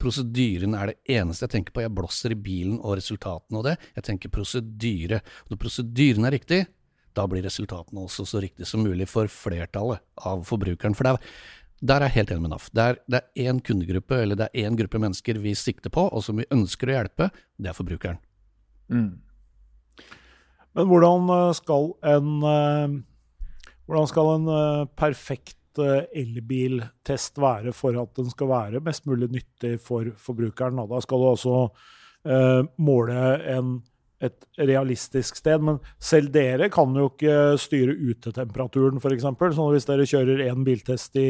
Prosedyren 0.01 0.75
er 0.79 0.91
det 0.91 1.17
eneste 1.17 1.45
jeg 1.45 1.55
tenker 1.57 1.75
på. 1.75 1.83
Jeg 1.83 1.93
blåser 1.93 2.33
i 2.33 2.39
bilen 2.39 2.79
og 2.79 2.97
resultatene 2.97 3.59
og 3.59 3.67
det. 3.67 3.75
Jeg 3.99 4.07
tenker 4.07 4.33
prosedyre. 4.33 5.21
Når 5.51 5.61
prosedyren 5.61 6.29
er 6.29 6.35
riktig, 6.39 6.61
da 7.17 7.25
blir 7.27 7.43
resultatene 7.45 8.05
også 8.05 8.25
så 8.27 8.41
riktig 8.41 8.67
som 8.69 8.85
mulig 8.85 9.09
for 9.11 9.29
flertallet 9.31 10.01
av 10.27 10.45
forbrukeren. 10.47 10.95
For 10.97 11.11
er, 11.11 11.19
der 11.81 11.99
er 11.99 12.09
jeg 12.09 12.21
helt 12.21 12.31
enig 12.33 12.45
med 12.45 12.53
NAF. 12.53 12.69
Det 12.73 12.85
er, 12.87 13.01
det 13.11 13.21
én 13.43 13.59
kundegruppe, 13.65 14.21
eller 14.23 14.39
det 14.39 14.47
er 14.47 14.69
én 14.69 14.77
gruppe 14.79 15.01
mennesker 15.01 15.41
vi 15.43 15.53
sikter 15.57 15.93
på, 15.93 16.07
og 16.07 16.23
som 16.25 16.39
vi 16.39 16.47
ønsker 16.53 16.89
å 16.89 16.97
hjelpe. 16.97 17.29
Det 17.57 17.71
er 17.71 17.77
forbrukeren. 17.77 18.21
Mm. 18.91 19.11
Men 20.77 20.87
hvordan 20.87 21.31
eh, 21.35 21.53
skal 21.57 21.89
en, 22.13 22.29
eh, 22.47 22.93
hvordan 23.87 24.11
skal 24.11 24.35
en 24.35 24.51
eh, 24.55 24.85
perfekt 24.99 25.57
elbiltest 25.79 27.39
være 27.39 27.71
for 27.71 27.95
at 27.95 28.17
den 28.19 28.27
skal 28.27 28.49
være 28.49 28.81
mest 28.83 29.05
mulig 29.07 29.29
nyttig 29.31 29.77
for 29.79 30.09
forbrukeren? 30.19 30.81
Da 30.89 30.99
skal 30.99 31.21
du 31.21 31.27
altså 31.29 31.53
måle 32.75 33.21
en 33.53 33.69
et 34.21 34.47
realistisk 34.61 35.39
sted. 35.39 35.63
Men 35.65 35.79
selv 36.01 36.31
dere 36.33 36.69
kan 36.73 36.93
jo 36.97 37.09
ikke 37.11 37.57
styre 37.61 37.95
utetemperaturen, 38.11 39.01
f.eks. 39.01 39.27
Så 39.57 39.67
hvis 39.73 39.87
dere 39.89 40.07
kjører 40.09 40.43
én 40.47 40.65
biltest 40.67 41.17
i 41.19 41.27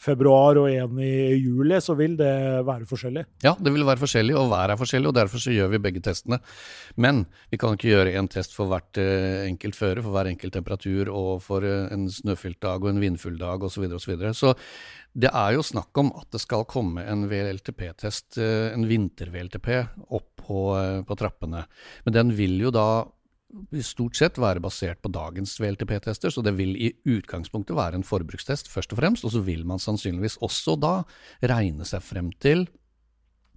februar 0.00 0.60
og 0.60 0.70
én 0.70 1.00
i 1.02 1.14
juli, 1.38 1.80
så 1.82 1.96
vil 1.98 2.16
det 2.20 2.34
være 2.66 2.88
forskjellig? 2.88 3.26
Ja, 3.44 3.54
det 3.58 3.74
vil 3.74 3.86
være 3.86 4.02
forskjellig, 4.02 4.36
og 4.38 4.50
været 4.52 4.74
er 4.74 4.80
forskjellig, 4.80 5.10
og 5.10 5.18
derfor 5.18 5.42
så 5.42 5.54
gjør 5.54 5.72
vi 5.74 5.82
begge 5.86 6.04
testene. 6.04 6.40
Men 7.00 7.24
vi 7.50 7.60
kan 7.60 7.76
ikke 7.76 7.92
gjøre 7.92 8.16
én 8.20 8.30
test 8.30 8.56
for 8.56 8.70
hvert 8.70 9.00
uh, 9.00 9.44
enkelt 9.48 9.78
føre, 9.78 10.02
for 10.04 10.14
hver 10.14 10.30
enkelt 10.32 10.54
temperatur, 10.56 11.10
og 11.12 11.42
for 11.44 11.64
uh, 11.66 11.88
en 11.94 12.08
snøfylt 12.10 12.60
dag 12.62 12.82
og 12.82 12.92
en 12.92 13.02
vindfull 13.02 13.38
dag 13.40 13.62
osv. 13.64 13.88
Så, 13.94 14.10
videre, 14.10 14.34
og 14.34 14.38
så, 14.38 14.52
så 14.52 15.03
det 15.14 15.30
er 15.30 15.54
jo 15.54 15.62
snakk 15.62 15.94
om 16.00 16.10
at 16.18 16.26
det 16.34 16.40
skal 16.42 16.66
komme 16.66 17.04
en 17.06 17.28
VLTP-test, 17.30 18.38
uh, 18.42 18.70
en 18.74 18.86
vinter-VLTP, 18.90 19.68
opp 20.10 20.30
på, 20.44 20.62
på 21.08 21.16
trappene. 21.16 21.64
Men 22.04 22.16
den 22.16 22.32
vil 22.36 22.58
jo 22.60 22.72
da 22.74 22.88
stort 23.84 24.18
sett 24.18 24.38
være 24.40 24.62
basert 24.62 25.00
på 25.02 25.10
dagens 25.14 25.54
VLTP-tester, 25.62 26.32
så 26.32 26.42
det 26.44 26.54
vil 26.58 26.74
i 26.74 26.90
utgangspunktet 27.06 27.76
være 27.76 28.00
en 28.00 28.06
forbrukstest 28.06 28.70
først 28.72 28.94
og 28.94 29.00
fremst, 29.00 29.26
og 29.26 29.34
så 29.34 29.42
vil 29.46 29.64
man 29.68 29.82
sannsynligvis 29.82 30.40
også 30.44 30.76
da 30.80 30.94
regne 31.46 31.86
seg 31.88 32.02
frem 32.04 32.32
til 32.42 32.66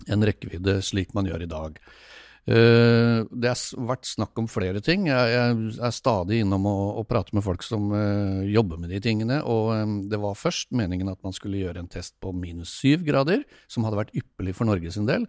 en 0.05 0.25
rekkevidde 0.25 0.77
slik 0.85 1.15
man 1.17 1.27
gjør 1.29 1.47
i 1.47 1.51
dag. 1.51 1.81
Uh, 2.47 3.27
det 3.27 3.51
har 3.51 3.88
vært 3.89 4.07
snakk 4.07 4.39
om 4.39 4.47
flere 4.47 4.79
ting. 4.83 5.10
Jeg, 5.12 5.38
er 5.83 5.95
stadig 5.95 6.41
innom 6.43 6.67
å, 6.69 7.03
prate 7.07 7.36
med 7.36 7.43
folk 7.43 7.65
som 7.65 7.89
uh, 7.91 8.43
jobber 8.47 8.79
med 8.79 8.93
de 8.95 9.01
tingene. 9.03 9.41
og 9.43 10.07
Det 10.12 10.19
var 10.23 10.39
først 10.39 10.71
meningen 10.71 11.12
at 11.12 11.19
man 11.27 11.36
skulle 11.36 11.60
gjøre 11.60 11.83
en 11.83 11.91
test 11.91 12.15
på 12.23 12.31
minus 12.36 12.71
syv 12.79 13.03
grader, 13.07 13.43
som 13.67 13.88
hadde 13.88 13.99
vært 13.99 14.15
ypperlig 14.15 14.55
for 14.55 14.69
Norge 14.69 14.93
sin 14.95 15.10
del. 15.10 15.27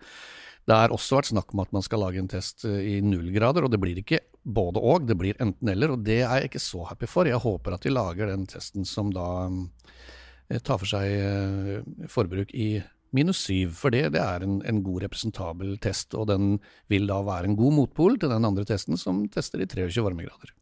Det 0.68 0.76
har 0.76 0.92
også 0.92 1.16
vært 1.16 1.30
snakk 1.30 1.54
om 1.54 1.62
at 1.62 1.70
man 1.72 1.84
skal 1.84 2.02
lage 2.04 2.20
en 2.20 2.28
test 2.28 2.66
i 2.68 2.98
null 3.00 3.30
grader, 3.32 3.64
og 3.64 3.72
det 3.72 3.80
blir 3.80 4.02
ikke 4.02 4.20
både 4.44 4.80
og, 4.80 5.06
det 5.08 5.16
blir 5.18 5.38
enten 5.42 5.70
eller, 5.72 5.94
og 5.94 6.04
det 6.04 6.20
er 6.22 6.42
jeg 6.42 6.50
ikke 6.50 6.62
så 6.62 6.84
happy 6.90 7.08
for. 7.08 7.28
Jeg 7.28 7.40
håper 7.42 7.76
at 7.76 7.84
de 7.84 7.92
lager 7.92 8.30
den 8.30 8.46
testen 8.48 8.86
som 8.88 9.12
da 9.14 9.28
eh, 9.48 10.60
tar 10.60 10.80
for 10.80 10.88
seg 10.88 11.08
eh, 11.08 12.06
forbruk 12.12 12.52
i 12.56 12.70
minus 13.16 13.40
syv, 13.46 13.72
for 13.78 13.94
det, 13.94 14.04
det 14.14 14.22
er 14.22 14.44
en, 14.44 14.60
en, 14.68 14.82
god 14.84 15.04
representabel 15.06 15.76
test, 15.82 16.14
og 16.18 16.28
den 16.30 16.58
vil 16.92 17.08
da 17.08 17.22
være 17.26 17.50
en 17.50 17.58
god 17.58 17.76
motpol 17.80 18.18
til 18.20 18.32
den 18.32 18.46
andre 18.48 18.66
testen 18.68 19.00
som 19.00 19.26
tester 19.32 19.64
i 19.64 19.68
23 19.68 20.04
varmegrader. 20.04 20.54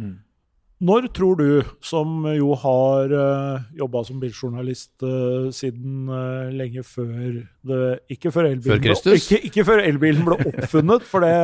Mm. 0.00 0.18
Når 0.80 1.10
tror 1.12 1.36
du, 1.36 1.48
som 1.84 2.22
jo 2.32 2.54
har 2.56 3.10
uh, 3.12 3.20
eh, 3.20 3.64
jobba 3.76 4.00
som 4.08 4.20
biljournalist 4.22 5.04
uh, 5.04 5.50
siden 5.52 6.08
uh, 6.08 6.48
lenge 6.56 6.80
før 6.88 7.42
det 7.68 7.80
Ikke 8.14 8.32
før 8.32 8.48
elbilen, 8.48 8.80
før 8.80 9.02
ble, 9.04 9.18
ikke, 9.18 9.40
ikke 9.50 9.64
før 9.68 9.82
elbilen 9.84 10.24
ble 10.24 10.38
oppfunnet, 10.38 11.04
for 11.04 11.26
det, 11.26 11.34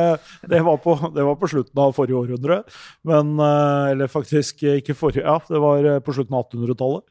det, 0.49 0.63
var 0.65 0.81
på, 0.81 0.95
det, 1.13 1.27
var 1.29 1.37
på, 1.37 1.51
slutten 1.53 1.83
av 1.83 1.93
forrige 1.93 2.17
århundre. 2.17 2.63
Men 3.05 3.35
uh, 3.37 3.91
Eller 3.91 4.09
faktisk 4.09 4.65
ikke 4.73 4.97
forrige 4.97 5.27
Ja, 5.27 5.37
det 5.45 5.61
var 5.61 5.85
på 6.01 6.17
slutten 6.17 6.33
av 6.33 6.47
1800-tallet. 6.49 7.05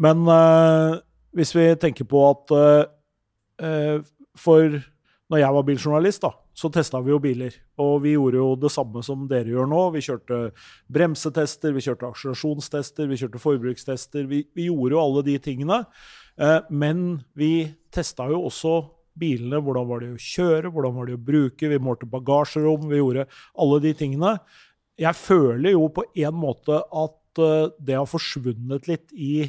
Men 0.00 0.24
hvis 1.36 1.52
vi 1.56 1.68
tenker 1.80 2.08
på 2.08 2.22
at 2.30 2.54
for 4.36 4.76
når 5.26 5.40
jeg 5.40 5.54
var 5.56 5.64
biljournalist, 5.66 6.22
da, 6.22 6.30
så 6.54 6.68
testa 6.70 7.00
vi 7.02 7.10
jo 7.10 7.18
biler. 7.22 7.54
Og 7.82 7.98
vi 8.04 8.14
gjorde 8.14 8.38
jo 8.38 8.50
det 8.62 8.70
samme 8.70 9.02
som 9.04 9.24
dere 9.30 9.50
gjør 9.50 9.66
nå. 9.70 9.80
Vi 9.96 10.04
kjørte 10.06 10.38
bremsetester, 10.92 11.74
vi 11.74 11.82
kjørte 11.82 12.10
akselerasjonstester, 12.12 13.08
vi 13.10 13.18
kjørte 13.20 13.40
forbrukstester. 13.42 14.28
Vi, 14.30 14.44
vi, 14.54 14.68
gjorde 14.68 14.94
jo 14.94 15.02
alle 15.02 15.24
de 15.26 15.34
tingene. 15.42 15.80
Uh, 16.38 16.60
men 16.70 17.02
vi 17.34 17.66
testa 17.94 18.28
jo 18.30 18.44
også 18.46 18.76
bilene. 19.18 19.58
Hvordan 19.66 19.90
var 19.90 20.04
de 20.04 20.12
å 20.14 20.22
kjøre, 20.28 20.70
hvordan 20.70 20.94
var 21.00 21.10
de 21.10 21.18
å 21.18 21.24
bruke? 21.32 21.72
Vi 21.74 21.82
målte 21.82 22.08
bagasjerom, 22.12 22.86
vi 22.92 23.02
gjorde 23.02 23.26
alle 23.58 23.82
de 23.82 23.94
tingene. 23.98 24.36
Jeg 24.96 25.18
føler 25.18 25.74
jo 25.74 25.90
på 25.92 26.06
en 26.14 26.38
måte 26.38 26.80
at 26.80 27.22
det 27.36 27.92
har 27.92 28.06
forsvunnet 28.08 28.86
litt 28.88 29.10
i 29.12 29.42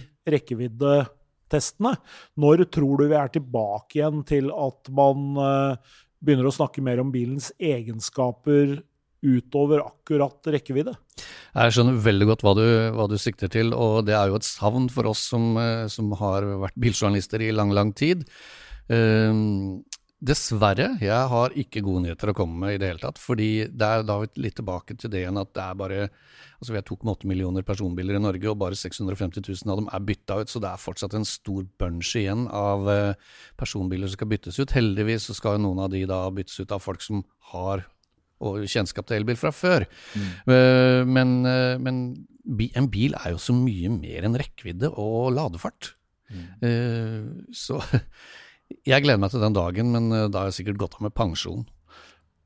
rekkeviddetestene. 1.48 1.96
Når 2.38 2.68
tror 2.72 2.98
du 2.98 3.08
vi 3.08 3.16
er 3.16 3.32
tilbake 3.32 4.00
igjen 4.00 4.24
til 4.26 4.52
at 4.52 4.90
man 4.90 5.38
eh, 5.38 5.78
begynner 6.20 6.48
å 6.48 6.56
snakke 6.56 6.82
mer 6.82 7.00
om 7.00 7.12
bilens 7.12 7.52
egenskaper 7.60 8.82
utover 9.24 9.82
akkurat 9.82 10.46
rekkevidde? 10.46 10.96
Jeg 11.56 11.74
skjønner 11.74 11.98
veldig 12.04 12.28
godt 12.28 12.44
hva 12.44 12.54
du, 12.54 12.66
hva 12.94 13.08
du, 13.10 13.18
sikter 13.18 13.50
til, 13.50 13.74
og 13.74 14.06
det 14.06 14.14
er 14.14 14.30
jo 14.30 14.38
et 14.38 14.46
savn 14.46 14.90
for 14.90 15.08
oss 15.10 15.24
som, 15.32 15.58
eh, 15.58 15.88
som 15.88 16.12
har 16.20 16.46
vært 16.68 16.78
biljournalister 16.78 17.42
i 17.42 17.52
lang, 17.52 17.74
lang 17.74 17.94
tid. 17.94 18.28
Uh, 18.88 19.84
dessverre, 20.18 20.96
jeg 20.98 21.30
har 21.30 21.54
ikke 21.54 21.84
gode 21.86 22.08
nyheter 22.08 22.32
å 22.32 22.36
komme 22.38 22.58
med 22.64 22.76
i 22.76 22.80
det 22.82 22.90
hele 22.90 23.02
tatt. 23.04 23.20
fordi 23.22 23.68
det 23.70 23.86
er 23.86 24.06
da 24.06 24.18
litt 24.42 24.56
tilbake 24.58 24.96
til 24.98 25.12
det 25.14 25.22
igjen 25.22 25.38
at 25.38 25.52
det 25.54 25.64
er 25.64 25.76
bare 25.78 26.10
altså 26.58 26.74
Vi 26.74 26.80
har 26.80 26.86
2,8 26.90 27.28
millioner 27.30 27.62
personbiler 27.62 28.18
i 28.18 28.22
Norge, 28.22 28.50
og 28.50 28.58
bare 28.58 28.74
650 28.74 29.46
000 29.46 29.70
av 29.70 29.78
dem 29.78 29.90
er 29.94 30.06
bytta 30.08 30.40
ut. 30.42 30.50
Så 30.50 30.58
det 30.58 30.72
er 30.72 30.82
fortsatt 30.82 31.14
en 31.14 31.28
stor 31.30 31.68
bunch 31.78 32.16
igjen 32.18 32.48
av 32.50 32.88
uh, 32.90 33.14
personbiler 33.62 34.10
som 34.10 34.18
skal 34.18 34.32
byttes 34.32 34.58
ut. 34.58 34.74
Heldigvis 34.74 35.28
så 35.30 35.36
skal 35.38 35.60
jo 35.60 35.68
noen 35.68 35.84
av 35.86 35.92
de 35.94 36.02
da 36.10 36.24
byttes 36.34 36.58
ut 36.58 36.74
av 36.74 36.82
folk 36.82 37.06
som 37.06 37.22
har 37.54 37.86
og 38.42 38.66
kjennskap 38.66 39.06
til 39.06 39.20
elbil 39.20 39.38
fra 39.38 39.54
før. 39.54 39.86
Mm. 40.18 40.34
Uh, 40.50 41.06
men, 41.06 41.38
uh, 41.46 41.78
men 41.78 42.02
en 42.74 42.90
bil 42.90 43.14
er 43.22 43.36
jo 43.36 43.42
så 43.42 43.54
mye 43.54 43.94
mer 43.94 44.26
enn 44.26 44.42
rekkevidde 44.42 44.90
og 44.98 45.30
ladefart. 45.38 45.94
Mm. 46.34 47.54
Så 47.56 47.78
jeg 48.88 49.04
gleder 49.04 49.22
meg 49.22 49.34
til 49.34 49.44
den 49.44 49.56
dagen, 49.56 49.92
men 49.96 50.10
da 50.32 50.42
har 50.44 50.50
jeg 50.50 50.60
sikkert 50.62 50.82
gått 50.84 50.98
av 51.00 51.06
med 51.08 51.16
pensjon. 51.18 51.66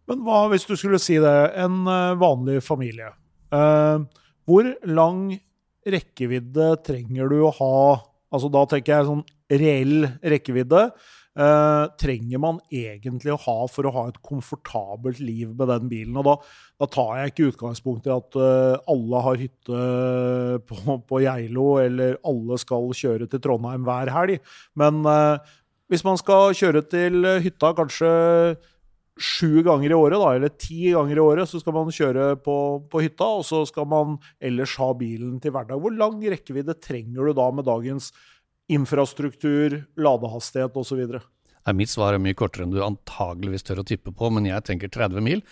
Men 0.10 0.26
hva 0.26 0.44
hvis 0.52 0.68
du 0.68 0.76
skulle 0.76 1.00
si 1.02 1.16
det, 1.22 1.38
en 1.62 1.86
vanlig 2.20 2.60
familie. 2.66 3.12
hvor 4.46 4.68
lang 4.86 5.22
rekkevidde 5.88 6.76
trenger 6.86 7.32
du 7.32 7.40
å 7.46 7.56
ha? 7.58 7.78
Altså 8.32 8.52
Da 8.54 8.68
tenker 8.70 8.96
jeg 8.96 9.10
sånn 9.10 9.26
reell 9.52 10.08
rekkevidde. 10.24 10.92
Uh, 11.32 11.88
trenger 11.96 12.42
man 12.44 12.58
egentlig 12.76 13.32
å 13.32 13.40
ha 13.40 13.54
for 13.72 13.88
å 13.88 13.94
ha 13.96 14.02
et 14.10 14.18
komfortabelt 14.20 15.22
liv 15.24 15.54
med 15.56 15.70
den 15.72 15.88
bilen? 15.92 16.18
Og 16.20 16.26
da, 16.28 16.34
da 16.84 16.88
tar 16.92 17.14
jeg 17.22 17.32
ikke 17.32 17.48
utgangspunkt 17.54 18.10
i 18.10 18.12
at 18.12 18.36
uh, 18.36 18.76
alle 18.92 19.22
har 19.28 19.40
hytte 19.40 19.84
på, 20.68 20.98
på, 21.08 21.22
Geilo, 21.24 21.70
eller 21.84 22.20
alle 22.28 22.60
skal 22.60 22.92
kjøre 23.00 23.30
til 23.32 23.44
Trondheim 23.44 23.88
hver 23.88 24.12
helg. 24.12 24.44
Men 24.80 25.00
uh, 25.08 25.40
hvis 25.92 26.06
man 26.08 26.20
skal 26.20 26.56
kjøre 26.56 26.86
til 26.88 27.26
hytta 27.44 27.74
kanskje 27.76 28.12
sju 29.22 29.62
ganger 29.66 29.92
i 29.92 29.98
året, 29.98 30.18
da, 30.18 30.30
eller 30.38 30.54
ti 30.56 30.92
ganger 30.96 31.20
i 31.20 31.24
året, 31.24 31.50
så 31.50 31.60
skal 31.62 31.76
man 31.76 31.92
kjøre 31.94 32.36
på, 32.44 32.56
på, 32.92 33.04
hytta, 33.04 33.28
og 33.42 33.46
så 33.48 33.64
skal 33.70 33.88
man 33.90 34.16
ellers 34.42 34.78
ha 34.82 34.92
bilen 34.98 35.38
til 35.44 35.54
hverdag. 35.56 35.82
Hvor 35.82 35.94
lang 35.96 36.22
rekkevidde 36.32 36.78
trenger 36.82 37.28
du 37.28 37.36
da 37.38 37.50
med 37.54 37.68
dagens 37.68 38.12
infrastruktur, 38.72 39.82
ladehastighet 40.00 40.80
osv.? 40.80 41.20
Mitt 41.78 41.92
svar 41.92 42.16
er 42.16 42.22
mye 42.24 42.34
kortere 42.34 42.66
enn 42.66 42.74
du 42.74 42.80
antageligvis 42.82 43.68
tør 43.68 43.84
å 43.84 43.86
tippe 43.86 44.14
på, 44.18 44.32
men 44.34 44.48
jeg 44.50 44.66
tenker 44.66 44.90
30 44.90 45.22
mil. 45.22 45.44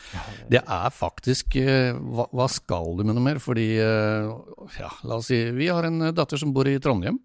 Det 0.49 0.63
er 0.63 0.95
faktisk 0.95 1.59
eh, 1.61 1.93
hva, 1.93 2.25
hva 2.33 2.47
skal 2.49 2.95
du 2.97 3.03
med 3.03 3.13
noe 3.13 3.25
mer? 3.27 3.41
Fordi, 3.43 3.67
eh, 3.77 4.31
ja, 4.79 4.89
la 5.05 5.19
oss 5.19 5.29
si 5.29 5.43
Vi 5.53 5.69
har 5.69 5.85
en 5.85 6.09
datter 6.17 6.41
som 6.41 6.55
bor 6.55 6.67
i 6.69 6.79
Trondheim. 6.81 7.19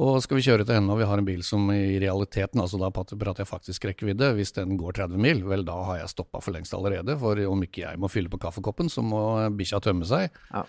Og 0.00 0.22
skal 0.24 0.38
vi 0.38 0.44
kjøre 0.46 0.64
til 0.64 0.78
henne 0.78 0.94
og 0.94 1.02
vi 1.02 1.08
har 1.08 1.20
en 1.20 1.26
bil 1.26 1.42
som 1.44 1.66
i 1.74 1.98
realiteten, 2.00 2.62
altså 2.62 2.78
da 2.80 2.88
prater 2.88 3.42
jeg 3.42 3.50
faktisk 3.50 3.84
rekkevidde, 3.84 4.30
hvis 4.38 4.54
den 4.56 4.78
går 4.80 4.96
30 4.96 5.20
mil, 5.20 5.42
vel 5.44 5.66
da 5.68 5.76
har 5.90 6.00
jeg 6.00 6.12
stoppa 6.14 6.40
for 6.40 6.56
lengst 6.56 6.72
allerede. 6.76 7.18
For 7.20 7.36
om 7.44 7.66
ikke 7.66 7.84
jeg 7.84 8.00
må 8.00 8.08
fylle 8.08 8.32
på 8.32 8.40
kaffekoppen, 8.40 8.88
så 8.88 9.04
må 9.04 9.20
bikkja 9.58 9.82
tømme 9.84 10.08
seg. 10.08 10.32
Ja. 10.54 10.64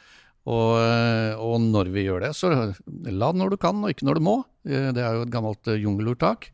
Og, 0.49 0.71
eh, 0.81 1.37
og, 1.37 1.59
når 1.61 1.91
vi 1.93 2.07
gjør 2.07 2.23
det, 2.25 2.31
så 2.37 2.49
lad 2.49 3.37
når 3.37 3.53
du 3.53 3.57
kan 3.61 3.83
og 3.83 3.93
ikke 3.93 4.07
når 4.07 4.17
du 4.17 4.25
må. 4.25 4.37
Eh, 4.65 4.89
det 4.95 5.03
er 5.03 5.17
jo 5.17 5.27
et 5.27 5.33
gammelt 5.33 5.69
eh, 5.69 5.81
jungelordtak. 5.83 6.51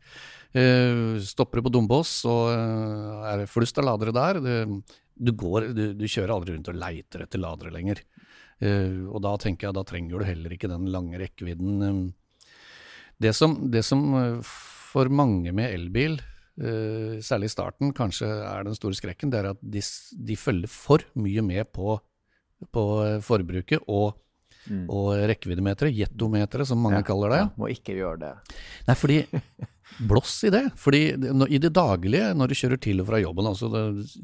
Stopper 1.28 1.60
du 1.60 1.66
på 1.66 1.70
Dombås, 1.70 2.10
så 2.24 2.34
er 3.28 3.42
det 3.42 3.50
flust 3.52 3.76
av 3.78 3.84
ladere 3.84 4.14
der. 4.16 4.38
Du, 4.40 5.30
går, 5.30 5.68
du, 5.76 5.82
du, 5.94 6.06
kjører 6.08 6.32
aldri 6.34 6.54
rundt 6.54 6.70
og 6.72 6.78
leiter 6.80 7.22
etter 7.22 7.42
ladere 7.42 7.70
lenger. 7.74 8.00
Og 9.12 9.20
da 9.22 9.34
tenker 9.38 9.68
jeg, 9.68 9.76
da 9.76 9.84
trenger 9.86 10.16
du 10.16 10.26
heller 10.26 10.56
ikke 10.56 10.70
den 10.72 10.88
lange 10.90 11.20
rekkevidden. 11.20 12.08
Det 13.18 13.34
som, 13.34 13.56
det 13.70 13.82
som 13.86 14.02
for 14.42 15.10
mange 15.10 15.50
med 15.52 15.72
elbil, 15.74 16.20
særlig 16.58 17.48
i 17.48 17.52
starten, 17.52 17.90
kanskje 17.94 18.26
er 18.26 18.64
den 18.66 18.74
store 18.74 18.96
skrekken, 18.98 19.30
det 19.30 19.40
er 19.40 19.48
at 19.52 19.60
de, 19.62 19.82
de 20.26 20.36
følger 20.38 20.70
for 20.70 21.02
mye 21.18 21.42
med 21.46 21.68
på 21.74 21.96
på 22.74 22.84
eh, 23.04 23.16
forbruket 23.24 23.84
og, 23.86 24.18
mm. 24.66 24.86
og 24.90 25.10
rekkeviddemeteret, 25.30 25.94
jettometeret 25.94 26.68
som 26.68 26.80
mange 26.82 27.02
ja, 27.02 27.06
kaller 27.06 27.34
det. 27.34 27.40
Ja, 27.44 27.50
må 27.60 27.70
ikke 27.72 27.96
gjøre 27.98 28.20
det. 28.24 28.32
Nei, 28.88 28.98
fordi 28.98 29.20
Blås 30.08 30.34
i 30.44 30.50
det. 30.52 30.66
fordi 30.76 31.00
i 31.16 31.58
det 31.58 31.70
daglige, 31.72 32.34
når 32.36 32.50
du 32.50 32.58
kjører 32.58 32.80
til 32.84 33.00
og 33.00 33.06
fra 33.08 33.22
jobben, 33.22 33.46
altså 33.48 33.70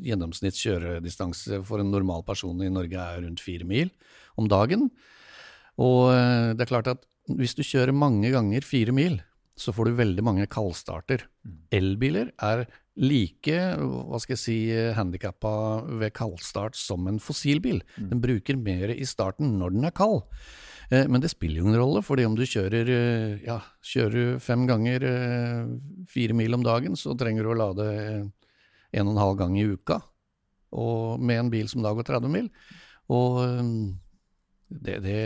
gjennomsnitts 0.04 0.61
kjøredistanse 0.61 1.62
for 1.64 1.80
en 1.80 1.88
normal 1.90 2.20
person 2.26 2.61
i 2.61 2.68
Norge 2.70 3.00
er 3.00 3.22
rundt 3.24 3.40
fire 3.40 3.64
mil 3.66 3.88
om 4.37 4.50
dagen. 4.50 4.90
Og 5.80 6.12
eh, 6.12 6.52
det 6.54 6.66
er 6.66 6.70
klart 6.70 6.90
at 6.92 7.02
hvis 7.28 7.56
du 7.56 7.62
kjører 7.64 7.94
mange 7.96 8.30
ganger 8.34 8.66
fire 8.66 8.92
mil, 8.94 9.20
så 9.56 9.72
får 9.72 9.88
du 9.88 10.00
veldig 10.00 10.24
mange 10.26 10.48
kaldstarter. 10.50 11.24
Mm. 11.46 11.58
Elbiler 11.78 12.32
er 12.42 12.64
like 12.94 13.54
hva 13.78 14.18
skal 14.22 14.34
jeg 14.37 14.42
si, 14.42 14.58
handikappa 14.94 15.54
ved 16.00 16.14
kaldstart 16.14 16.78
som 16.78 17.06
en 17.10 17.20
fossilbil. 17.22 17.80
Mm. 17.96 18.08
Den 18.12 18.22
bruker 18.22 18.58
mer 18.60 18.92
i 18.94 19.06
starten 19.08 19.56
når 19.60 19.76
den 19.76 19.88
er 19.88 19.94
kald. 19.96 20.22
Eh, 20.90 21.06
men 21.08 21.22
det 21.22 21.32
spiller 21.32 21.60
jo 21.60 21.68
ingen 21.68 21.80
rolle, 21.80 22.02
fordi 22.04 22.26
om 22.28 22.37
du 22.37 22.44
kjører, 22.46 22.90
eh, 22.92 23.44
ja, 23.46 23.58
kjører 23.82 24.38
fem 24.42 24.66
ganger 24.68 25.06
eh, 25.08 25.74
fire 26.10 26.37
mil 26.37 26.58
om 26.58 26.64
dagen, 26.66 26.98
så 26.98 27.16
trenger 27.18 27.46
du 27.46 27.54
å 27.54 27.58
lade 27.58 27.87
en 28.94 29.06
og 29.08 29.14
en 29.14 29.22
halv 29.22 29.38
gang 29.40 29.56
i 29.58 29.66
uka. 29.66 30.00
Og 30.74 31.22
med 31.22 31.40
en 31.40 31.52
bil 31.52 31.70
som 31.70 31.82
da 31.82 31.94
går 31.94 32.06
30 32.10 32.30
mil. 32.30 32.50
Og 33.14 33.40
det, 34.82 34.98
det, 35.04 35.18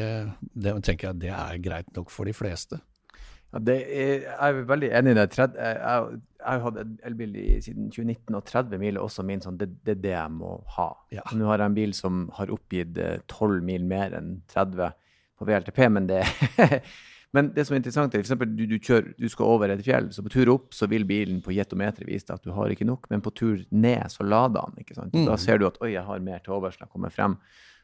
det 0.55 0.77
tenker 0.85 1.11
jeg 1.11 1.23
det 1.25 1.33
er 1.35 1.59
greit 1.65 1.91
nok 1.97 2.13
for 2.13 2.29
de 2.29 2.37
fleste. 2.37 2.81
Ja, 3.49 3.61
er, 3.73 4.25
jeg 4.27 4.35
er 4.37 4.65
veldig 4.69 4.89
enig 4.93 5.15
i 5.15 5.17
det. 5.17 5.27
Jeg, 5.41 5.53
jeg, 5.57 6.19
har 6.45 6.65
hatt 6.67 6.81
elbil 7.09 7.37
siden 7.65 7.89
2019, 7.89 8.37
og 8.37 8.45
30 8.45 8.83
mil 8.83 8.99
er 8.99 9.05
også 9.05 9.25
min 9.25 9.41
sånn 9.41 9.57
Det, 9.61 9.71
det 9.87 9.95
er 9.97 10.03
det 10.05 10.15
jeg 10.15 10.35
må 10.37 10.59
ha. 10.77 10.89
Ja. 11.15 11.25
Nå 11.33 11.49
har 11.49 11.63
jeg 11.63 11.73
en 11.73 11.79
bil 11.79 11.95
som 11.97 12.27
har 12.37 12.53
oppgitt 12.53 12.99
12 12.99 13.47
eh, 13.49 13.63
mil 13.71 13.87
mer 13.89 14.19
enn 14.19 14.35
30 14.53 14.93
på 15.39 15.49
VLTP, 15.49 15.87
men 15.95 16.11
det 16.11 16.25
Men 17.37 17.51
det 17.53 17.67
som 17.69 17.75
er 17.77 17.83
interessant, 17.83 18.15
er 18.17 18.23
f.eks. 18.25 18.33
Du, 18.57 18.63
du, 18.65 18.77
du 19.21 19.29
skal 19.29 19.51
over 19.53 19.73
et 19.73 19.83
fjell, 19.85 20.07
så 20.17 20.23
på 20.25 20.33
tur 20.33 20.49
opp 20.55 20.73
så 20.73 20.89
vil 20.89 21.05
bilen 21.09 21.43
på 21.45 21.53
jetometeret 21.53 22.09
vise 22.09 22.25
deg 22.25 22.39
at 22.39 22.47
du 22.47 22.55
har 22.57 22.73
ikke 22.73 22.89
nok, 22.89 23.05
men 23.13 23.21
på 23.25 23.33
tur 23.37 23.59
ned 23.69 24.09
så 24.15 24.25
lader 24.25 24.71
den. 24.71 24.81
ikke 24.81 24.97
sant? 24.97 25.13
Mm. 25.13 25.27
Da 25.29 25.37
ser 25.41 25.61
du 25.61 25.67
at 25.69 25.77
oi, 25.85 25.93
jeg 25.93 26.07
har 26.07 26.25
mer 26.25 26.41
til 26.41 26.57
overs 26.57 26.79
når 26.79 26.87
jeg 26.87 26.95
kommer 26.95 27.13
frem. 27.13 27.37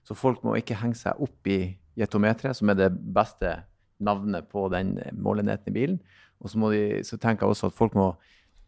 Så 0.04 0.16
folk 0.18 0.42
må 0.44 0.56
ikke 0.58 0.78
henge 0.80 0.98
seg 0.98 1.20
opp 1.24 1.48
i 1.48 1.58
jetometeret, 1.98 2.56
som 2.58 2.70
er 2.72 2.78
det 2.78 2.90
beste 2.92 3.56
navnet 4.04 4.48
på 4.50 4.66
den 4.72 4.96
målenheten 5.16 5.72
i 5.72 5.74
bilen. 5.74 5.98
Og 6.42 6.50
så, 6.52 6.60
de, 6.74 7.02
så, 7.06 7.18
tenker 7.20 7.46
jeg 7.46 7.54
også 7.54 7.70
at 7.70 7.76
folk 7.76 7.94
må 7.96 8.10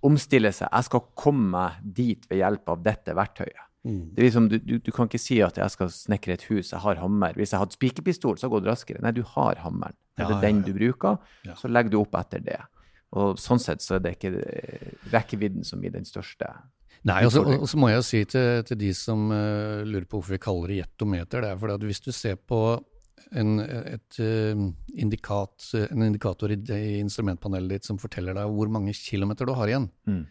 omstille 0.07 0.53
seg. 0.55 0.70
Jeg 0.70 0.88
skal 0.88 1.09
komme 1.18 1.51
meg 1.53 1.81
dit 1.83 2.29
ved 2.31 2.40
hjelp 2.40 2.72
av 2.72 2.85
dette 2.85 3.16
verktøyet. 3.16 3.64
Mm. 3.87 4.14
Det 4.14 4.22
er 4.22 4.27
liksom, 4.27 4.46
du, 4.51 4.57
du, 4.59 4.79
du, 4.83 4.90
kan 4.94 5.07
ikke 5.07 5.20
si 5.22 5.37
at 5.44 5.59
jeg 5.61 5.75
skal 5.75 5.90
snekre 5.94 6.35
et 6.35 6.46
hus, 6.49 6.72
jeg 6.72 6.83
har 6.83 6.99
hammer. 6.99 7.37
Hvis 7.38 7.53
jeg 7.55 7.62
hadde 7.62 7.77
spikerpistol, 7.77 8.38
så 8.38 8.46
hadde 8.46 8.57
det 8.57 8.57
gått 8.57 8.70
raskere. 8.72 9.03
Nei, 9.05 9.12
du 9.14 9.22
har 9.37 9.61
hammeren. 9.62 9.99
Er 10.16 10.31
det 10.31 10.38
ja, 10.38 10.40
den 10.46 10.62
ja, 10.62 10.62
ja. 10.62 10.66
du 10.66 10.79
bruker, 10.81 11.20
så 11.61 11.70
legger 11.70 11.92
du 11.92 12.01
opp 12.01 12.16
etter 12.18 12.42
det. 12.42 12.59
Og 13.16 13.38
sånn 13.38 13.61
sett 13.62 13.85
så 13.85 13.96
er 13.96 14.03
det 14.03 14.16
ikke 14.16 14.33
rekkevidden 15.12 15.66
som 15.66 15.83
blir 15.83 15.94
den 15.94 16.09
største. 16.09 16.49
Nei, 17.06 17.22
og 17.26 17.66
så 17.68 17.78
må 17.78 17.90
jeg 17.92 18.04
si 18.06 18.20
til, 18.26 18.62
til 18.66 18.78
de 18.80 18.90
som 18.96 19.28
uh, 19.30 19.85
lurer 19.87 20.06
på 20.09 20.18
hvorfor 20.18 20.35
vi 20.35 20.42
kaller 20.42 20.72
det 20.72 20.78
jetometer, 20.80 21.44
det 21.44 21.50
er 21.52 21.61
fordi 21.61 21.76
at 21.78 21.87
hvis 21.90 22.02
du 22.02 22.11
ser 22.14 22.38
på 22.40 22.61
en, 23.35 23.61
et, 23.61 24.18
uh, 24.22 24.64
indikat, 24.94 25.68
en 25.87 26.06
indikator 26.06 26.54
i, 26.54 26.59
i, 26.59 26.98
instrumentpanelet 27.02 27.76
ditt 27.76 27.88
som 27.88 28.00
forteller 28.00 28.37
deg 28.37 28.50
hvor 28.56 28.70
mange 28.72 28.94
kilometer 28.98 29.48
du 29.48 29.54
har 29.59 29.70
igjen. 29.70 29.88
Mm. 30.09 30.24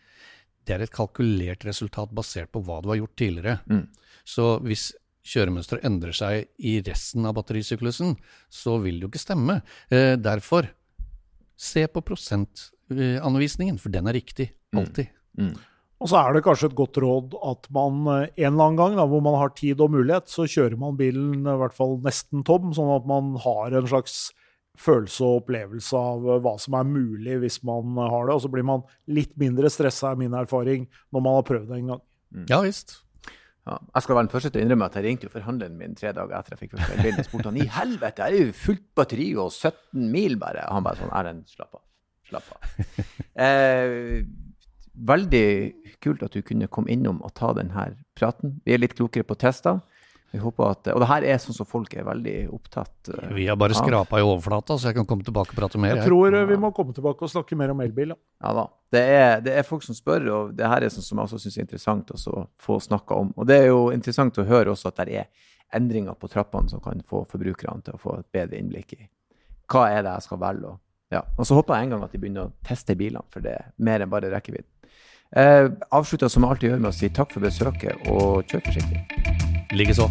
Det 0.65 0.75
er 0.75 0.85
et 0.85 0.93
kalkulert 0.93 1.65
resultat 1.67 2.13
basert 2.15 2.51
på 2.53 2.63
hva 2.65 2.81
du 2.81 2.89
har 2.91 3.01
gjort 3.01 3.17
tidligere. 3.19 3.59
Mm. 3.69 3.83
Så 4.25 4.55
hvis 4.65 4.89
kjøremønsteret 5.25 5.85
endrer 5.87 6.15
seg 6.15 6.49
i 6.61 6.77
resten 6.85 7.25
av 7.25 7.35
batterisyklusen, 7.37 8.15
så 8.49 8.77
vil 8.81 8.99
det 8.99 9.07
jo 9.07 9.11
ikke 9.13 9.23
stemme. 9.25 9.59
Uh, 9.93 10.15
derfor, 10.19 10.69
se 11.55 11.85
på 11.87 12.03
prosentanvisningen, 12.03 13.79
for 13.81 13.93
den 13.93 14.11
er 14.11 14.19
riktig. 14.19 14.51
Mm. 14.73 14.81
Alltid. 14.83 15.15
Mm. 15.39 15.55
Og 16.05 16.11
så 16.11 16.19
er 16.21 16.35
det 16.35 16.43
kanskje 16.45 16.67
et 16.69 16.77
godt 16.77 16.99
råd 17.01 17.31
at 17.49 17.67
man 17.73 18.03
eh, 18.13 18.27
en 18.45 18.51
eller 18.51 18.67
annen 18.67 18.77
gang 18.77 18.97
da, 18.99 19.07
hvor 19.09 19.23
man 19.25 19.39
har 19.41 19.55
tid 19.57 19.79
og 19.81 19.89
mulighet, 19.95 20.29
så 20.29 20.45
kjører 20.45 20.77
man 20.77 20.99
bilen 20.99 21.39
i 21.41 21.55
hvert 21.57 21.73
fall 21.73 21.97
nesten 22.05 22.43
tom, 22.45 22.75
sånn 22.77 22.91
at 22.93 23.07
man 23.09 23.31
har 23.41 23.73
en 23.73 23.87
slags 23.89 24.27
følelse 24.77 25.23
og 25.25 25.39
opplevelse 25.39 25.97
av 25.97 26.27
eh, 26.29 26.43
hva 26.45 26.53
som 26.61 26.77
er 26.77 26.85
mulig 26.85 27.39
hvis 27.41 27.57
man 27.65 27.97
har 27.97 28.29
det. 28.29 28.35
Og 28.37 28.43
så 28.45 28.53
blir 28.53 28.67
man 28.69 28.85
litt 29.09 29.33
mindre 29.41 29.71
stressa, 29.73 30.11
er 30.11 30.21
min 30.21 30.37
erfaring, 30.37 30.85
når 31.09 31.25
man 31.25 31.39
har 31.39 31.49
prøvd 31.49 31.73
det 31.73 31.81
en 31.81 31.91
gang. 31.95 32.05
Ja 32.53 32.61
visst. 32.61 32.99
Ja, 33.65 33.79
jeg 33.95 34.05
skal 34.05 34.19
være 34.19 34.27
den 34.27 34.33
første 34.35 34.53
til 34.53 34.61
å 34.61 34.65
innrømme 34.67 34.91
at 34.91 34.99
jeg 34.99 35.07
ringte 35.07 35.25
jo 35.25 35.33
forhandleren 35.33 35.77
min 35.79 35.97
tre 35.97 36.11
dager 36.13 36.37
etter 36.37 36.53
jeg 36.53 36.67
fikk 36.67 36.75
første 36.75 36.99
elbilen 36.99 37.23
og 37.23 37.25
spurte 37.31 37.49
han 37.49 37.57
i 37.57 37.69
helvete, 37.79 38.27
jeg 38.27 38.43
er 38.43 38.51
jo 38.51 38.57
fullt 38.61 38.83
batteri 38.99 39.29
og 39.41 39.49
17 39.49 40.03
mil 40.13 40.37
bare. 40.37 40.67
Og 40.69 40.77
han 40.77 40.85
bare 40.85 41.01
sånn 41.01 41.15
Erlend, 41.17 41.47
slapp 41.49 41.79
av. 41.79 41.85
Slapp 42.29 42.53
av. 42.53 42.69
Eh, 43.35 44.21
veldig 44.95 45.47
kult 46.05 46.23
at 46.25 46.37
du 46.37 46.45
kunne 46.45 46.69
komme 46.71 46.93
innom 46.93 47.19
og 47.25 47.33
ta 47.37 47.51
denne 47.57 47.89
praten. 48.17 48.59
Vi 48.65 48.75
er 48.75 48.81
litt 48.81 48.95
klokere 48.97 49.27
på 49.27 49.37
tester. 49.41 49.81
Vi 50.35 50.41
håper 50.41 50.65
at, 50.67 50.87
Og 50.91 50.99
det 50.99 51.07
her 51.07 51.23
er 51.23 51.37
sånn 51.39 51.55
som 51.55 51.67
folk 51.69 51.93
er 51.95 52.03
veldig 52.03 52.33
opptatt 52.51 53.09
av. 53.13 53.29
Vi 53.37 53.45
har 53.47 53.55
bare 53.55 53.71
av. 53.71 53.85
skrapa 53.85 54.19
i 54.19 54.25
overflata, 54.25 54.75
så 54.75 54.89
jeg 54.89 54.97
kan 54.97 55.07
komme 55.07 55.23
tilbake 55.23 55.53
og 55.53 55.59
prate 55.61 55.79
mer. 55.79 55.93
Jeg 55.95 56.09
tror 56.09 56.35
eh, 56.35 56.47
vi 56.49 56.57
må 56.59 56.73
komme 56.75 56.95
tilbake 56.97 57.23
og 57.23 57.31
snakke 57.31 57.55
mer 57.55 57.71
om 57.71 57.83
elbil. 57.85 58.11
Ja. 58.11 58.19
Ja 58.43 58.51
da. 58.57 58.65
Det 58.91 59.03
er, 59.13 59.29
det 59.45 59.53
er 59.55 59.67
folk 59.67 59.85
som 59.85 59.95
spør, 59.95 60.27
og 60.33 60.51
det 60.57 60.67
her 60.67 60.83
er 60.83 60.91
sånn 60.91 61.05
som 61.07 61.21
jeg 61.21 61.29
også 61.29 61.39
syns 61.45 61.55
er 61.55 61.67
interessant 61.67 62.11
også 62.17 62.35
å 62.35 62.45
få 62.67 62.81
snakka 62.83 63.21
om. 63.23 63.31
Og 63.39 63.47
det 63.47 63.61
er 63.61 63.69
jo 63.69 63.85
interessant 63.95 64.41
å 64.41 64.47
høre 64.49 64.75
også 64.75 64.91
at 64.91 64.99
det 65.05 65.21
er 65.23 65.53
endringer 65.75 66.19
på 66.19 66.27
trappene 66.31 66.71
som 66.71 66.83
kan 66.83 66.99
få 67.07 67.23
forbrukerne 67.31 67.87
til 67.87 67.95
å 67.95 68.01
få 68.01 68.19
et 68.19 68.31
bedre 68.35 68.59
innblikk 68.59 68.97
i 68.97 69.05
hva 69.71 69.87
er 69.89 70.03
det 70.05 70.17
jeg 70.17 70.27
skal 70.27 70.41
velge. 70.43 70.73
Og, 70.73 70.81
ja. 71.15 71.23
og 71.23 71.47
så 71.47 71.55
håper 71.57 71.79
jeg 71.79 71.87
en 71.87 71.95
gang 71.95 72.03
at 72.05 72.11
de 72.13 72.21
begynner 72.21 72.49
å 72.49 72.53
teste 72.67 72.95
bilene, 72.99 73.23
for 73.33 73.45
det 73.45 73.55
er 73.55 73.71
mer 73.87 74.03
enn 74.03 74.11
bare 74.11 74.29
rekkevidden. 74.35 74.67
Eh, 75.35 75.65
avslutter 75.91 76.31
som 76.31 76.45
jeg 76.45 76.53
alltid 76.53 76.69
gjør 76.69 76.83
med 76.85 76.93
å 76.93 76.95
si 76.95 77.09
takk 77.11 77.33
for 77.35 77.43
besøket, 77.43 78.07
og 78.07 78.47
kjør 78.47 78.61
forsiktig. 78.69 79.01
Likeså. 79.75 80.07